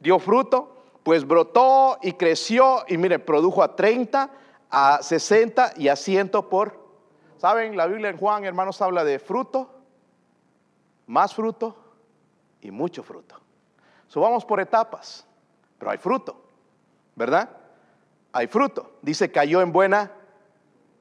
[0.02, 4.30] Dio fruto, pues brotó y creció y mire, produjo a 30,
[4.70, 6.84] a 60 y a 100 por...
[7.38, 7.78] ¿Saben?
[7.78, 9.75] La Biblia en Juan, hermanos, habla de fruto,
[11.08, 11.76] más fruto
[12.62, 13.36] y mucho fruto.
[14.08, 15.26] Subamos por etapas,
[15.78, 16.42] pero hay fruto,
[17.16, 17.50] ¿verdad?
[18.32, 18.98] Hay fruto.
[19.02, 20.12] Dice, cayó en buena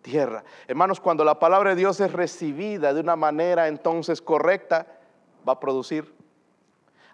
[0.03, 0.45] tierra.
[0.69, 4.87] Hermanos, cuando la palabra de Dios es recibida de una manera entonces correcta,
[5.47, 6.15] va a producir.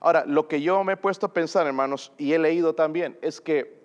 [0.01, 3.41] Ahora, lo que yo me he puesto a pensar, hermanos, y he leído también, es
[3.41, 3.81] que,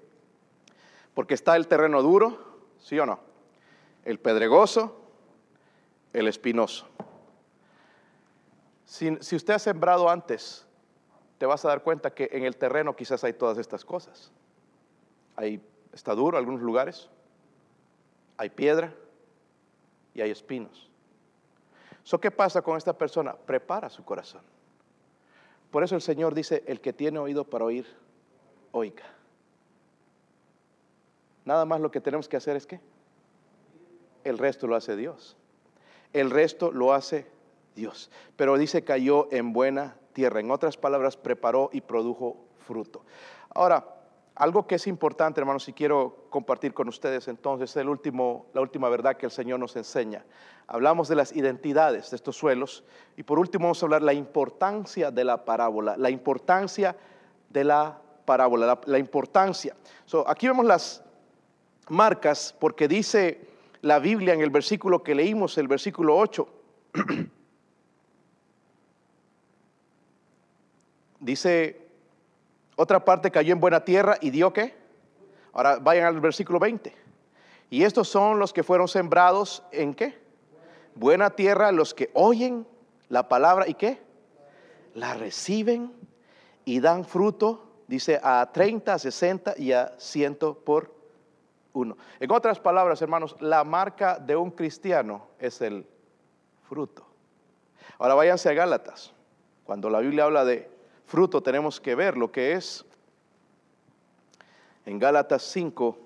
[1.14, 2.38] porque está el terreno duro,
[2.80, 3.20] ¿sí o no?
[4.06, 4.96] El pedregoso,
[6.14, 6.88] el espinoso.
[8.86, 10.66] Si, usted ha sembrado antes,
[11.38, 14.32] te vas a dar cuenta que en el terreno quizás hay todas estas cosas.
[15.36, 17.10] Ahí está duro en algunos lugares,
[18.38, 18.94] hay piedra
[20.14, 20.90] y hay espinos.
[22.04, 23.36] So, ¿Qué pasa con esta persona?
[23.36, 24.42] Prepara su corazón.
[25.72, 27.86] Por eso el Señor dice, el que tiene oído para oír,
[28.72, 29.04] oiga.
[31.44, 32.80] Nada más lo que tenemos que hacer es que
[34.24, 35.36] el resto lo hace Dios.
[36.14, 37.28] El resto lo hace
[37.76, 38.10] Dios.
[38.36, 40.40] Pero dice cayó en buena tierra.
[40.40, 43.04] En otras palabras, preparó y produjo fruto.
[43.50, 43.96] Ahora,
[44.36, 48.62] algo que es importante, hermanos, y quiero compartir con ustedes entonces, es el último, la
[48.62, 50.26] última verdad que el Señor nos enseña.
[50.68, 52.84] Hablamos de las identidades de estos suelos
[53.16, 56.98] y por último vamos a hablar de la importancia de la parábola, la importancia
[57.50, 59.76] de la parábola, la, importancia.
[60.26, 61.04] aquí vemos las
[61.88, 63.48] marcas porque dice
[63.82, 66.48] la Biblia en el versículo que leímos, el versículo 8.
[71.26, 71.82] dice
[72.76, 74.76] otra parte cayó en buena tierra y dio qué?
[75.54, 76.94] Ahora vayan al versículo 20.
[77.70, 80.18] Y estos son los que fueron sembrados en qué?
[80.94, 82.68] Buena tierra, los que oyen
[83.10, 84.02] la palabra y qué?
[84.94, 85.92] La reciben
[86.64, 90.94] y dan fruto, dice, a 30, a 60 y a 100 por
[91.74, 91.98] uno.
[92.20, 95.86] En otras palabras, hermanos, la marca de un cristiano es el
[96.68, 97.06] fruto.
[97.98, 99.14] Ahora váyanse a Gálatas.
[99.64, 100.75] Cuando la Biblia habla de
[101.06, 102.86] fruto, tenemos que ver lo que es
[104.86, 105.98] en Gálatas 5,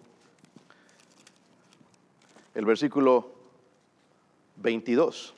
[2.56, 3.32] el versículo
[4.58, 5.34] 22.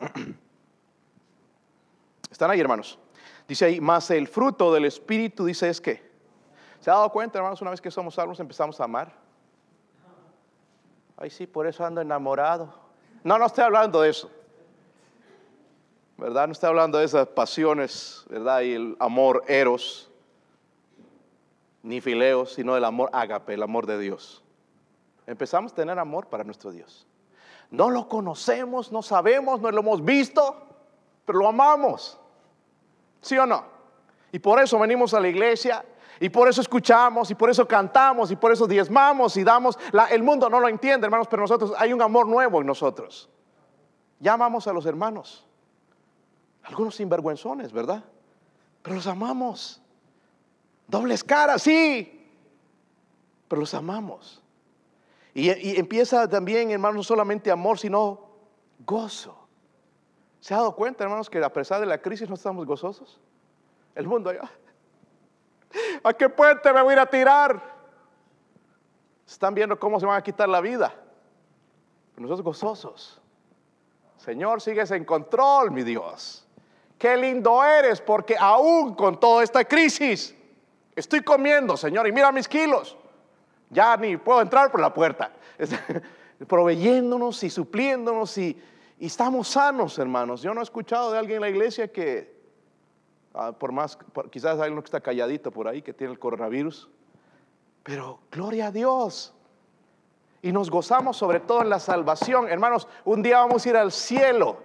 [2.30, 2.98] ¿Están ahí, hermanos?
[3.48, 6.04] Dice ahí, más el fruto del Espíritu, dice es que.
[6.80, 9.12] ¿Se ha dado cuenta, hermanos, una vez que somos salvos empezamos a amar?
[11.16, 12.74] Ay, sí, por eso ando enamorado.
[13.24, 14.30] No, no estoy hablando de eso.
[16.16, 16.46] ¿Verdad?
[16.46, 18.62] No estoy hablando de esas pasiones, ¿verdad?
[18.62, 20.10] Y el amor eros,
[21.82, 24.42] ni fileos, sino del amor ágape, el amor de Dios.
[25.26, 27.06] Empezamos a tener amor para nuestro Dios.
[27.70, 30.56] No lo conocemos, no sabemos, no lo hemos visto,
[31.24, 32.18] pero lo amamos.
[33.20, 33.64] ¿Sí o no?
[34.32, 35.84] Y por eso venimos a la iglesia,
[36.18, 39.78] y por eso escuchamos, y por eso cantamos, y por eso diezmamos y damos.
[40.10, 43.28] el mundo no lo entiende, hermanos, pero nosotros hay un amor nuevo en nosotros.
[44.18, 45.46] Ya amamos a los hermanos.
[46.66, 48.02] Algunos sinvergüenzones, ¿verdad?
[48.82, 49.80] Pero los amamos.
[50.88, 52.28] Dobles caras, sí.
[53.46, 54.42] Pero los amamos.
[55.32, 58.20] Y, empieza también, hermanos, no solamente amor, sino
[58.84, 59.36] gozo.
[60.40, 63.20] ¿Se ha dado cuenta, hermanos, que a pesar de la crisis no estamos gozosos?
[63.94, 64.50] El mundo allá.
[66.02, 67.76] ¿A qué puente me voy a ir a tirar?
[69.24, 70.92] Están viendo cómo se van a quitar la vida.
[72.14, 73.20] Pero nosotros gozosos.
[74.16, 76.45] Señor, sigues en control, mi Dios.
[76.98, 80.34] Qué lindo eres, porque aún con toda esta crisis,
[80.94, 82.96] estoy comiendo, Señor, y mira mis kilos.
[83.70, 85.32] Ya ni puedo entrar por la puerta.
[86.46, 88.60] Proveyéndonos y supliéndonos y
[88.98, 90.42] estamos sanos, hermanos.
[90.42, 92.34] Yo no he escuchado de alguien en la iglesia que,
[93.34, 93.98] ah, por más,
[94.30, 96.88] quizás hay uno que está calladito por ahí, que tiene el coronavirus.
[97.82, 99.34] Pero gloria a Dios.
[100.42, 102.48] Y nos gozamos sobre todo en la salvación.
[102.48, 104.58] Hermanos, un día vamos a ir al cielo.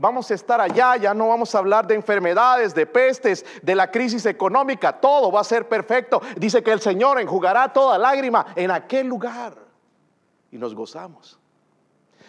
[0.00, 3.90] Vamos a estar allá, ya no vamos a hablar de enfermedades, de pestes, de la
[3.90, 6.22] crisis económica, todo va a ser perfecto.
[6.36, 9.54] Dice que el Señor enjugará toda lágrima en aquel lugar.
[10.52, 11.40] Y nos gozamos.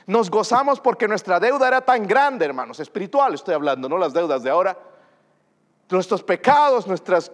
[0.08, 4.42] Nos gozamos porque nuestra deuda era tan grande, hermanos, espiritual estoy hablando, no las deudas
[4.42, 4.76] de ahora.
[5.92, 7.32] Nuestros pecados, nuestras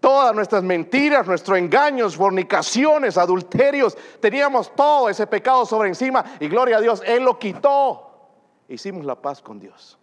[0.00, 6.78] todas nuestras mentiras, nuestros engaños, fornicaciones, adulterios, teníamos todo ese pecado sobre encima y gloria
[6.78, 8.07] a Dios, Él lo quitó.
[8.68, 9.98] Hicimos la paz con Dios.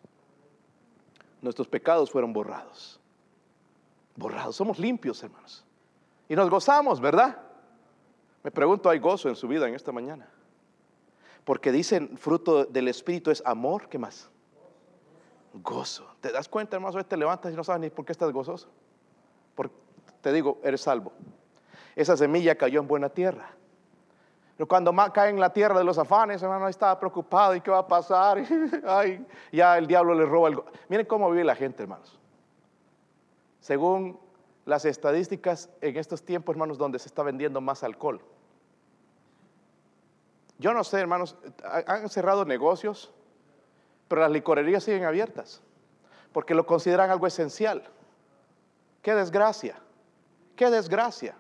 [1.42, 3.00] Nuestros pecados fueron borrados.
[4.16, 5.64] Borrados, somos limpios, hermanos.
[6.28, 7.38] Y nos gozamos, ¿verdad?
[8.44, 10.28] Me pregunto, ¿hay gozo en su vida en esta mañana?
[11.44, 14.30] Porque dicen fruto del Espíritu es amor, ¿qué más?
[15.54, 16.08] Gozo.
[16.20, 17.04] ¿Te das cuenta, hermano?
[17.06, 18.68] Te levantas y no sabes ni por qué estás gozoso.
[19.54, 19.76] Porque,
[20.22, 21.12] te digo, eres salvo.
[21.96, 23.52] Esa semilla cayó en buena tierra.
[24.58, 27.56] Pero cuando cae en la tierra de los afanes, hermano, estaba preocupado.
[27.56, 28.42] ¿Y qué va a pasar?
[28.88, 30.66] Ay, ya el diablo le roba algo.
[30.88, 32.18] Miren cómo vive la gente, hermanos.
[33.60, 34.18] Según
[34.66, 38.22] las estadísticas en estos tiempos, hermanos, donde se está vendiendo más alcohol.
[40.58, 41.36] Yo no sé, hermanos,
[41.86, 43.12] han cerrado negocios,
[44.08, 45.62] pero las licorerías siguen abiertas,
[46.32, 47.84] porque lo consideran algo esencial.
[49.02, 49.76] Qué desgracia,
[50.56, 51.36] qué desgracia.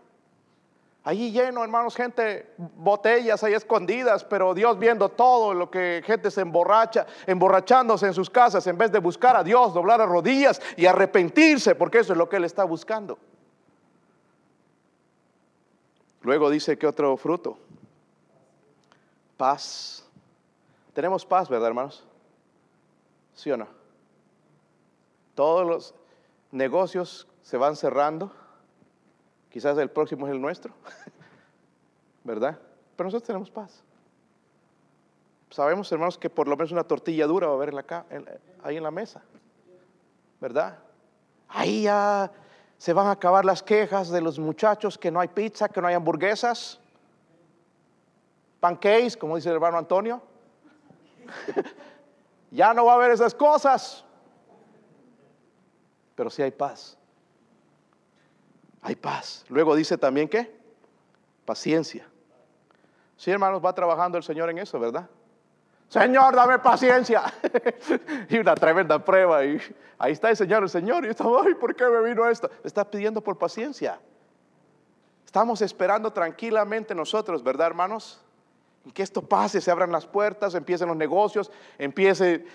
[1.05, 6.41] Allí lleno, hermanos, gente, botellas ahí escondidas, pero Dios viendo todo lo que gente se
[6.41, 10.87] emborracha, emborrachándose en sus casas, en vez de buscar a Dios, doblar las rodillas y
[10.87, 13.19] arrepentirse, porque eso es lo que Él está buscando.
[16.21, 17.59] Luego dice que otro fruto,
[19.37, 20.03] paz.
[20.95, 22.03] Tenemos paz, ¿verdad, hermanos?
[23.35, 23.67] ¿Sí o no?
[25.35, 25.93] Todos los
[26.51, 28.31] negocios se van cerrando.
[29.55, 30.73] Quizás el próximo es el nuestro,
[32.25, 32.59] ¿verdad?
[32.97, 33.81] Pero nosotros tenemos paz.
[35.49, 37.73] Sabemos, hermanos, que por lo menos una tortilla dura va a haber
[38.61, 39.21] ahí en la mesa,
[40.41, 40.77] ¿verdad?
[41.47, 42.29] Ahí ya
[42.77, 45.87] se van a acabar las quejas de los muchachos que no hay pizza, que no
[45.87, 46.81] hay hamburguesas
[48.65, 50.19] pancakes, como dice el hermano Antonio.
[52.51, 54.03] ya no va a haber esas cosas.
[56.15, 56.97] Pero sí hay paz.
[58.85, 59.43] Hay paz.
[59.49, 60.55] Luego dice también que
[61.43, 62.07] paciencia.
[63.17, 65.09] Sí, hermanos, va trabajando el Señor en eso, ¿verdad?
[65.89, 67.23] Señor, dame paciencia.
[68.29, 69.43] y una tremenda prueba.
[69.43, 69.59] Y
[69.97, 71.03] ahí está el Señor, el Señor.
[71.03, 72.47] Y estaba, ay, ¿por qué me vino esto?
[72.63, 73.99] está pidiendo por paciencia.
[75.25, 78.21] Estamos esperando tranquilamente nosotros, ¿verdad, hermanos?
[78.93, 82.45] que esto pase, se abran las puertas, empiecen los negocios, empiece,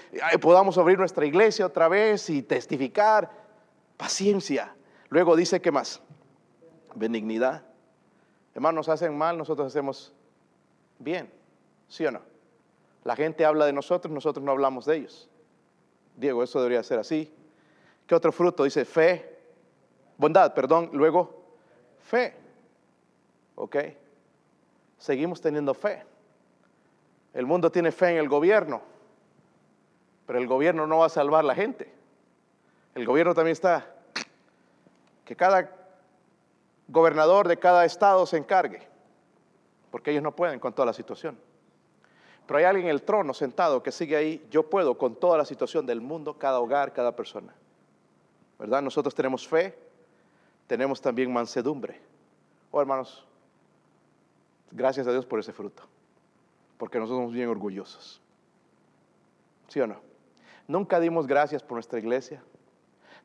[0.40, 3.28] podamos abrir nuestra iglesia otra vez y testificar.
[3.96, 4.76] paciencia.
[5.08, 6.00] Luego dice que más,
[6.94, 7.62] benignidad.
[8.54, 10.12] Hermanos, hacen mal, nosotros hacemos
[10.98, 11.30] bien,
[11.88, 12.20] ¿sí o no?
[13.04, 15.28] La gente habla de nosotros, nosotros no hablamos de ellos.
[16.16, 17.32] Diego, eso debería ser así.
[18.06, 18.64] ¿Qué otro fruto?
[18.64, 19.38] Dice fe,
[20.18, 21.44] bondad, perdón, luego
[22.02, 22.34] fe.
[23.54, 23.76] ¿Ok?
[24.98, 26.04] Seguimos teniendo fe.
[27.32, 28.82] El mundo tiene fe en el gobierno,
[30.26, 31.92] pero el gobierno no va a salvar a la gente.
[32.94, 33.94] El gobierno también está,
[35.24, 35.79] que cada
[36.90, 38.86] gobernador de cada estado se encargue,
[39.90, 41.38] porque ellos no pueden con toda la situación.
[42.46, 45.44] Pero hay alguien en el trono sentado que sigue ahí, yo puedo con toda la
[45.44, 47.54] situación del mundo, cada hogar, cada persona.
[48.58, 48.82] ¿Verdad?
[48.82, 49.78] Nosotros tenemos fe,
[50.66, 52.00] tenemos también mansedumbre.
[52.72, 53.24] Oh, hermanos,
[54.72, 55.84] gracias a Dios por ese fruto,
[56.76, 58.20] porque nosotros somos bien orgullosos.
[59.68, 60.00] ¿Sí o no?
[60.66, 62.42] Nunca dimos gracias por nuestra iglesia,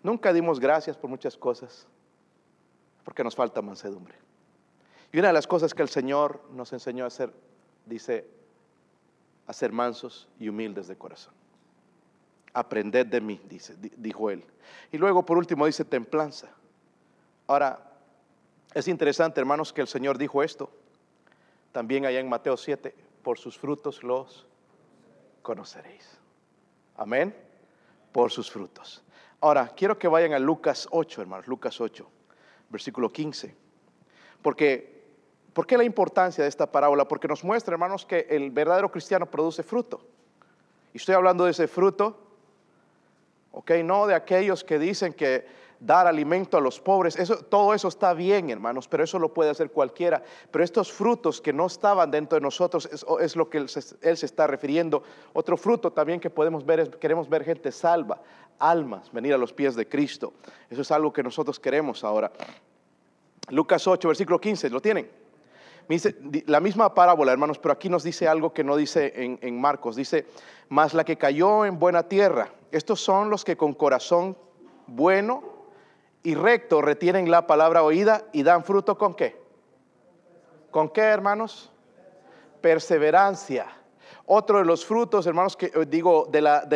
[0.03, 1.87] nunca dimos gracias por muchas cosas,
[3.05, 4.15] porque nos falta mansedumbre.
[5.13, 7.31] Y una de las cosas que el Señor nos enseñó a hacer,
[7.85, 8.27] dice,
[9.47, 11.33] a ser mansos y humildes de corazón.
[12.53, 14.43] Aprended de mí, dice, dijo él.
[14.91, 16.49] Y luego por último dice templanza.
[17.47, 17.79] Ahora,
[18.73, 20.69] es interesante, hermanos, que el Señor dijo esto.
[21.71, 24.45] También allá en Mateo 7, por sus frutos los
[25.41, 26.17] conoceréis.
[26.97, 27.35] Amén.
[28.11, 29.03] Por sus frutos.
[29.41, 32.09] Ahora, quiero que vayan a Lucas 8, hermanos, Lucas 8,
[32.69, 33.55] versículo 15.
[34.41, 34.95] Porque
[35.55, 37.07] ¿Por qué la importancia de esta parábola?
[37.07, 40.01] Porque nos muestra, hermanos, que el verdadero cristiano produce fruto.
[40.93, 42.19] Y estoy hablando de ese fruto,
[43.53, 43.71] ¿ok?
[43.85, 45.47] No de aquellos que dicen que
[45.85, 49.51] dar alimento a los pobres, eso, todo eso está bien, hermanos, pero eso lo puede
[49.51, 50.23] hacer cualquiera.
[50.49, 52.89] Pero estos frutos que no estaban dentro de nosotros
[53.21, 55.03] es, lo que él se, está refiriendo.
[55.33, 58.19] Otro fruto también que podemos ver es, queremos ver gente salva,
[58.57, 60.33] almas, venir a los pies de Cristo.
[60.69, 62.31] Eso es algo que nosotros queremos ahora.
[63.49, 65.07] Lucas 8, versículo 15, ¿lo tienen?
[66.47, 69.95] la misma parábola, hermanos, pero aquí nos dice algo que no dice en, Marcos.
[69.95, 70.25] Dice,
[70.67, 72.49] más la que cayó en buena tierra.
[72.71, 74.35] Estos son los que con corazón
[74.87, 75.54] bueno
[76.25, 79.39] y recto retienen la palabra oída y dan fruto con qué?
[80.71, 81.71] ¿Con qué, hermanos?
[82.61, 83.67] Perseverancia.
[84.25, 86.67] Otro de los frutos, hermanos, que eh, digo, de la,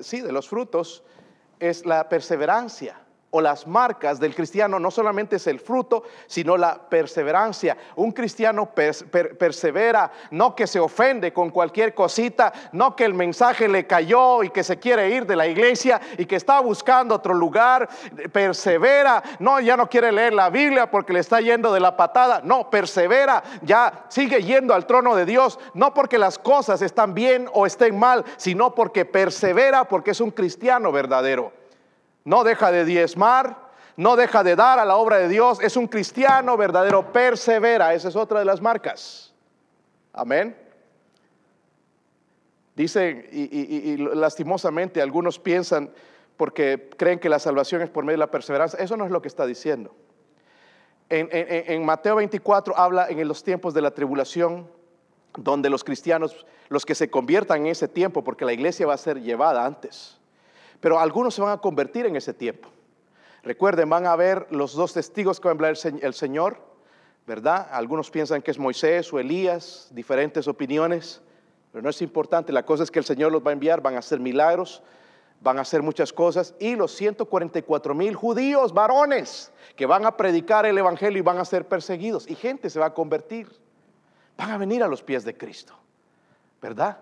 [0.00, 1.02] sí, de los frutos,
[1.58, 3.05] es la perseverancia
[3.36, 7.76] o las marcas del cristiano no solamente es el fruto, sino la perseverancia.
[7.96, 13.86] Un cristiano persevera, no que se ofende con cualquier cosita, no que el mensaje le
[13.86, 17.90] cayó y que se quiere ir de la iglesia y que está buscando otro lugar,
[18.32, 22.40] persevera, no, ya no quiere leer la Biblia porque le está yendo de la patada,
[22.42, 27.50] no, persevera, ya sigue yendo al trono de Dios, no porque las cosas están bien
[27.52, 31.52] o estén mal, sino porque persevera porque es un cristiano verdadero
[32.26, 33.56] no deja de diezmar,
[33.96, 38.08] no deja de dar a la obra de Dios, es un cristiano verdadero, persevera, esa
[38.08, 39.32] es otra de las marcas.
[40.12, 40.56] Amén.
[42.74, 45.88] Dicen, y, lastimosamente algunos piensan,
[46.36, 49.22] porque creen que la salvación es por medio de la perseverancia, eso no es lo
[49.22, 49.94] que está diciendo.
[51.08, 54.68] En, en Mateo 24 habla en los tiempos de la tribulación,
[55.38, 58.98] donde los cristianos, los que se conviertan en ese tiempo, porque la iglesia va a
[58.98, 60.18] ser llevada antes
[60.80, 62.68] pero algunos se van a convertir en ese tiempo.
[63.42, 66.58] Recuerden, van a ver los dos testigos que va a enviar el Señor,
[67.26, 67.68] ¿verdad?
[67.70, 71.20] Algunos piensan que es Moisés o Elías, diferentes opiniones,
[71.72, 72.52] pero no es importante.
[72.52, 74.82] La cosa es que el Señor los va a enviar, van a hacer milagros,
[75.40, 76.54] van a hacer muchas cosas.
[76.58, 81.44] Y los 144 mil judíos, varones, que van a predicar el Evangelio y van a
[81.44, 82.28] ser perseguidos.
[82.28, 83.48] Y gente se va a convertir.
[84.36, 85.74] Van a venir a los pies de Cristo,
[86.60, 86.98] ¿verdad?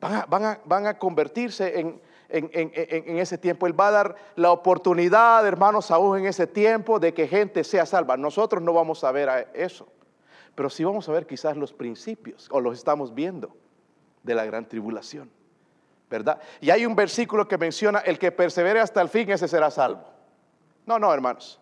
[0.00, 2.00] van a convertirse en,
[2.38, 3.66] en, ese tiempo.
[3.66, 7.86] Él va a dar la oportunidad, hermanos, aún en ese tiempo de que gente sea
[7.86, 8.16] salva.
[8.16, 9.86] Nosotros no vamos a ver eso,
[10.54, 13.56] pero sí vamos a ver quizás los principios, o los estamos viendo,
[14.22, 15.30] de la gran tribulación.
[16.10, 16.40] ¿Verdad?
[16.60, 20.04] Y hay un versículo que menciona, el que persevere hasta el fin, ese será salvo.
[20.86, 21.60] No, no, hermanos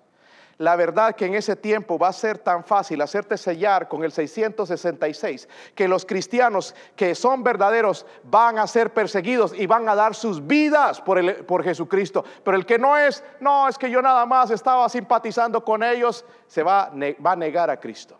[0.62, 4.12] la verdad que en ese tiempo va a ser tan fácil hacerte sellar con el
[4.12, 10.14] 666, que los cristianos que son verdaderos van a ser perseguidos y van a dar
[10.14, 12.24] sus vidas por, por Jesucristo.
[12.44, 16.24] Pero el que no es, no, es que yo nada más estaba simpatizando con ellos,
[16.46, 18.16] se va, va a negar a Cristo.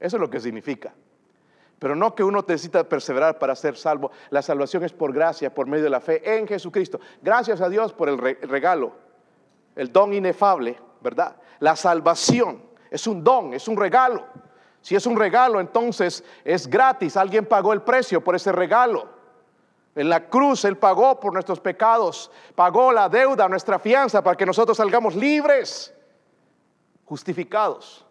[0.00, 0.92] Eso es lo que significa.
[1.78, 4.10] Pero no que uno necesita perseverar para ser salvo.
[4.30, 6.98] La salvación es por gracia, por medio de la fe en Jesucristo.
[7.22, 8.94] Gracias a Dios por el regalo,
[9.76, 11.36] el don inefable ¿verdad?
[11.58, 14.24] La salvación es un don, es un regalo.
[14.80, 17.16] Si es un regalo, entonces es gratis.
[17.16, 19.08] Alguien pagó el precio por ese regalo.
[19.94, 24.46] En la cruz Él pagó por nuestros pecados, pagó la deuda, nuestra fianza, para que
[24.46, 25.94] nosotros salgamos libres,
[27.04, 28.04] justificados.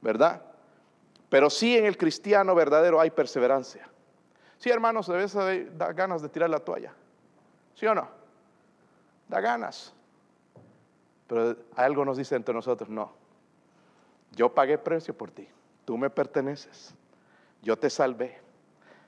[0.00, 0.40] ¿Verdad?
[1.28, 3.88] Pero sí en el cristiano verdadero hay perseverancia.
[4.58, 6.94] Sí, hermanos, a veces da ganas de tirar la toalla.
[7.74, 8.08] ¿Sí o no?
[9.28, 9.92] Da ganas.
[11.26, 13.12] Pero algo nos dice entre nosotros, no.
[14.32, 15.48] Yo pagué precio por ti.
[15.84, 16.94] Tú me perteneces.
[17.62, 18.38] Yo te salvé.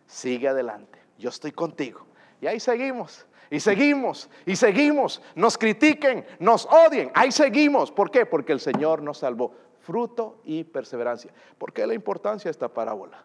[0.07, 0.99] Sigue adelante.
[1.19, 2.07] Yo estoy contigo.
[2.41, 3.27] Y ahí seguimos.
[3.51, 4.31] Y seguimos.
[4.47, 5.23] Y seguimos.
[5.35, 6.27] Nos critiquen.
[6.39, 7.11] Nos odien.
[7.15, 7.91] Ahí seguimos.
[7.91, 8.27] ¿Por qué?
[8.27, 9.55] Porque el Señor nos salvó.
[9.81, 11.33] Fruto y perseverancia.
[11.57, 13.25] ¿Por qué la importancia de esta parábola?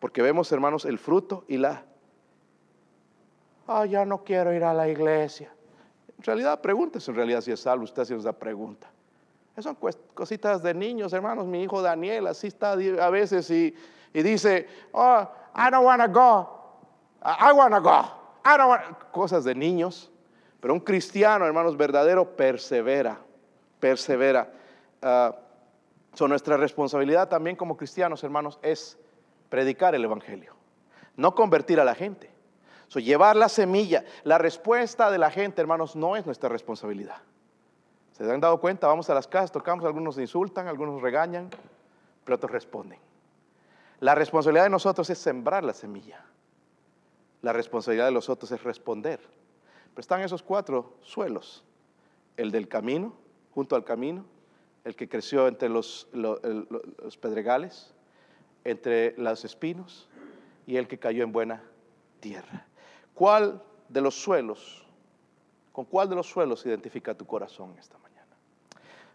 [0.00, 1.84] Porque vemos, hermanos, el fruto y la...
[3.66, 5.54] Ah, ya no quiero ir a la iglesia.
[6.24, 7.84] En realidad, pregúntese en realidad si es salvo.
[7.84, 8.90] Usted hace esa pregunta.
[9.58, 9.76] Son
[10.14, 11.46] cositas de niños, hermanos.
[11.46, 13.74] Mi hijo Daniel así está a veces y,
[14.14, 16.48] dice, oh, I don't want to go.
[17.22, 18.00] I want to go.
[18.42, 18.98] I don't wanna...
[19.12, 20.10] Cosas de niños.
[20.60, 23.18] Pero un cristiano, hermanos, verdadero, persevera.
[23.78, 24.50] Persevera.
[25.02, 28.96] Uh, nuestra responsabilidad también como cristianos, hermanos, es
[29.50, 30.54] predicar el Evangelio.
[31.16, 32.33] No convertir a la gente.
[32.88, 34.04] So, llevar la semilla.
[34.24, 37.16] La respuesta de la gente, hermanos, no es nuestra responsabilidad.
[38.12, 38.86] ¿Se han dado cuenta?
[38.86, 41.50] Vamos a las casas, tocamos, algunos insultan, algunos regañan,
[42.24, 42.98] pero otros responden.
[44.00, 46.24] La responsabilidad de nosotros es sembrar la semilla.
[47.42, 49.20] La responsabilidad de los otros es responder.
[49.20, 51.64] Pero están esos cuatro suelos.
[52.36, 53.14] El del camino,
[53.52, 54.24] junto al camino,
[54.84, 57.94] el que creció entre los, los pedregales,
[58.64, 60.08] entre los espinos
[60.66, 61.62] y el que cayó en buena
[62.20, 62.66] tierra.
[63.14, 64.84] ¿Cuál de los suelos,
[65.72, 68.36] con cuál de los suelos identifica tu corazón esta mañana?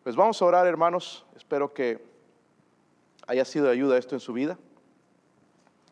[0.03, 1.25] Pues vamos a orar, hermanos.
[1.35, 2.03] Espero que
[3.27, 4.57] haya sido de ayuda esto en su vida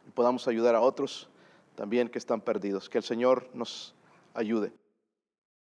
[0.07, 1.29] y podamos ayudar a otros
[1.75, 2.89] también que están perdidos.
[2.89, 3.93] Que el Señor nos
[4.33, 4.71] ayude.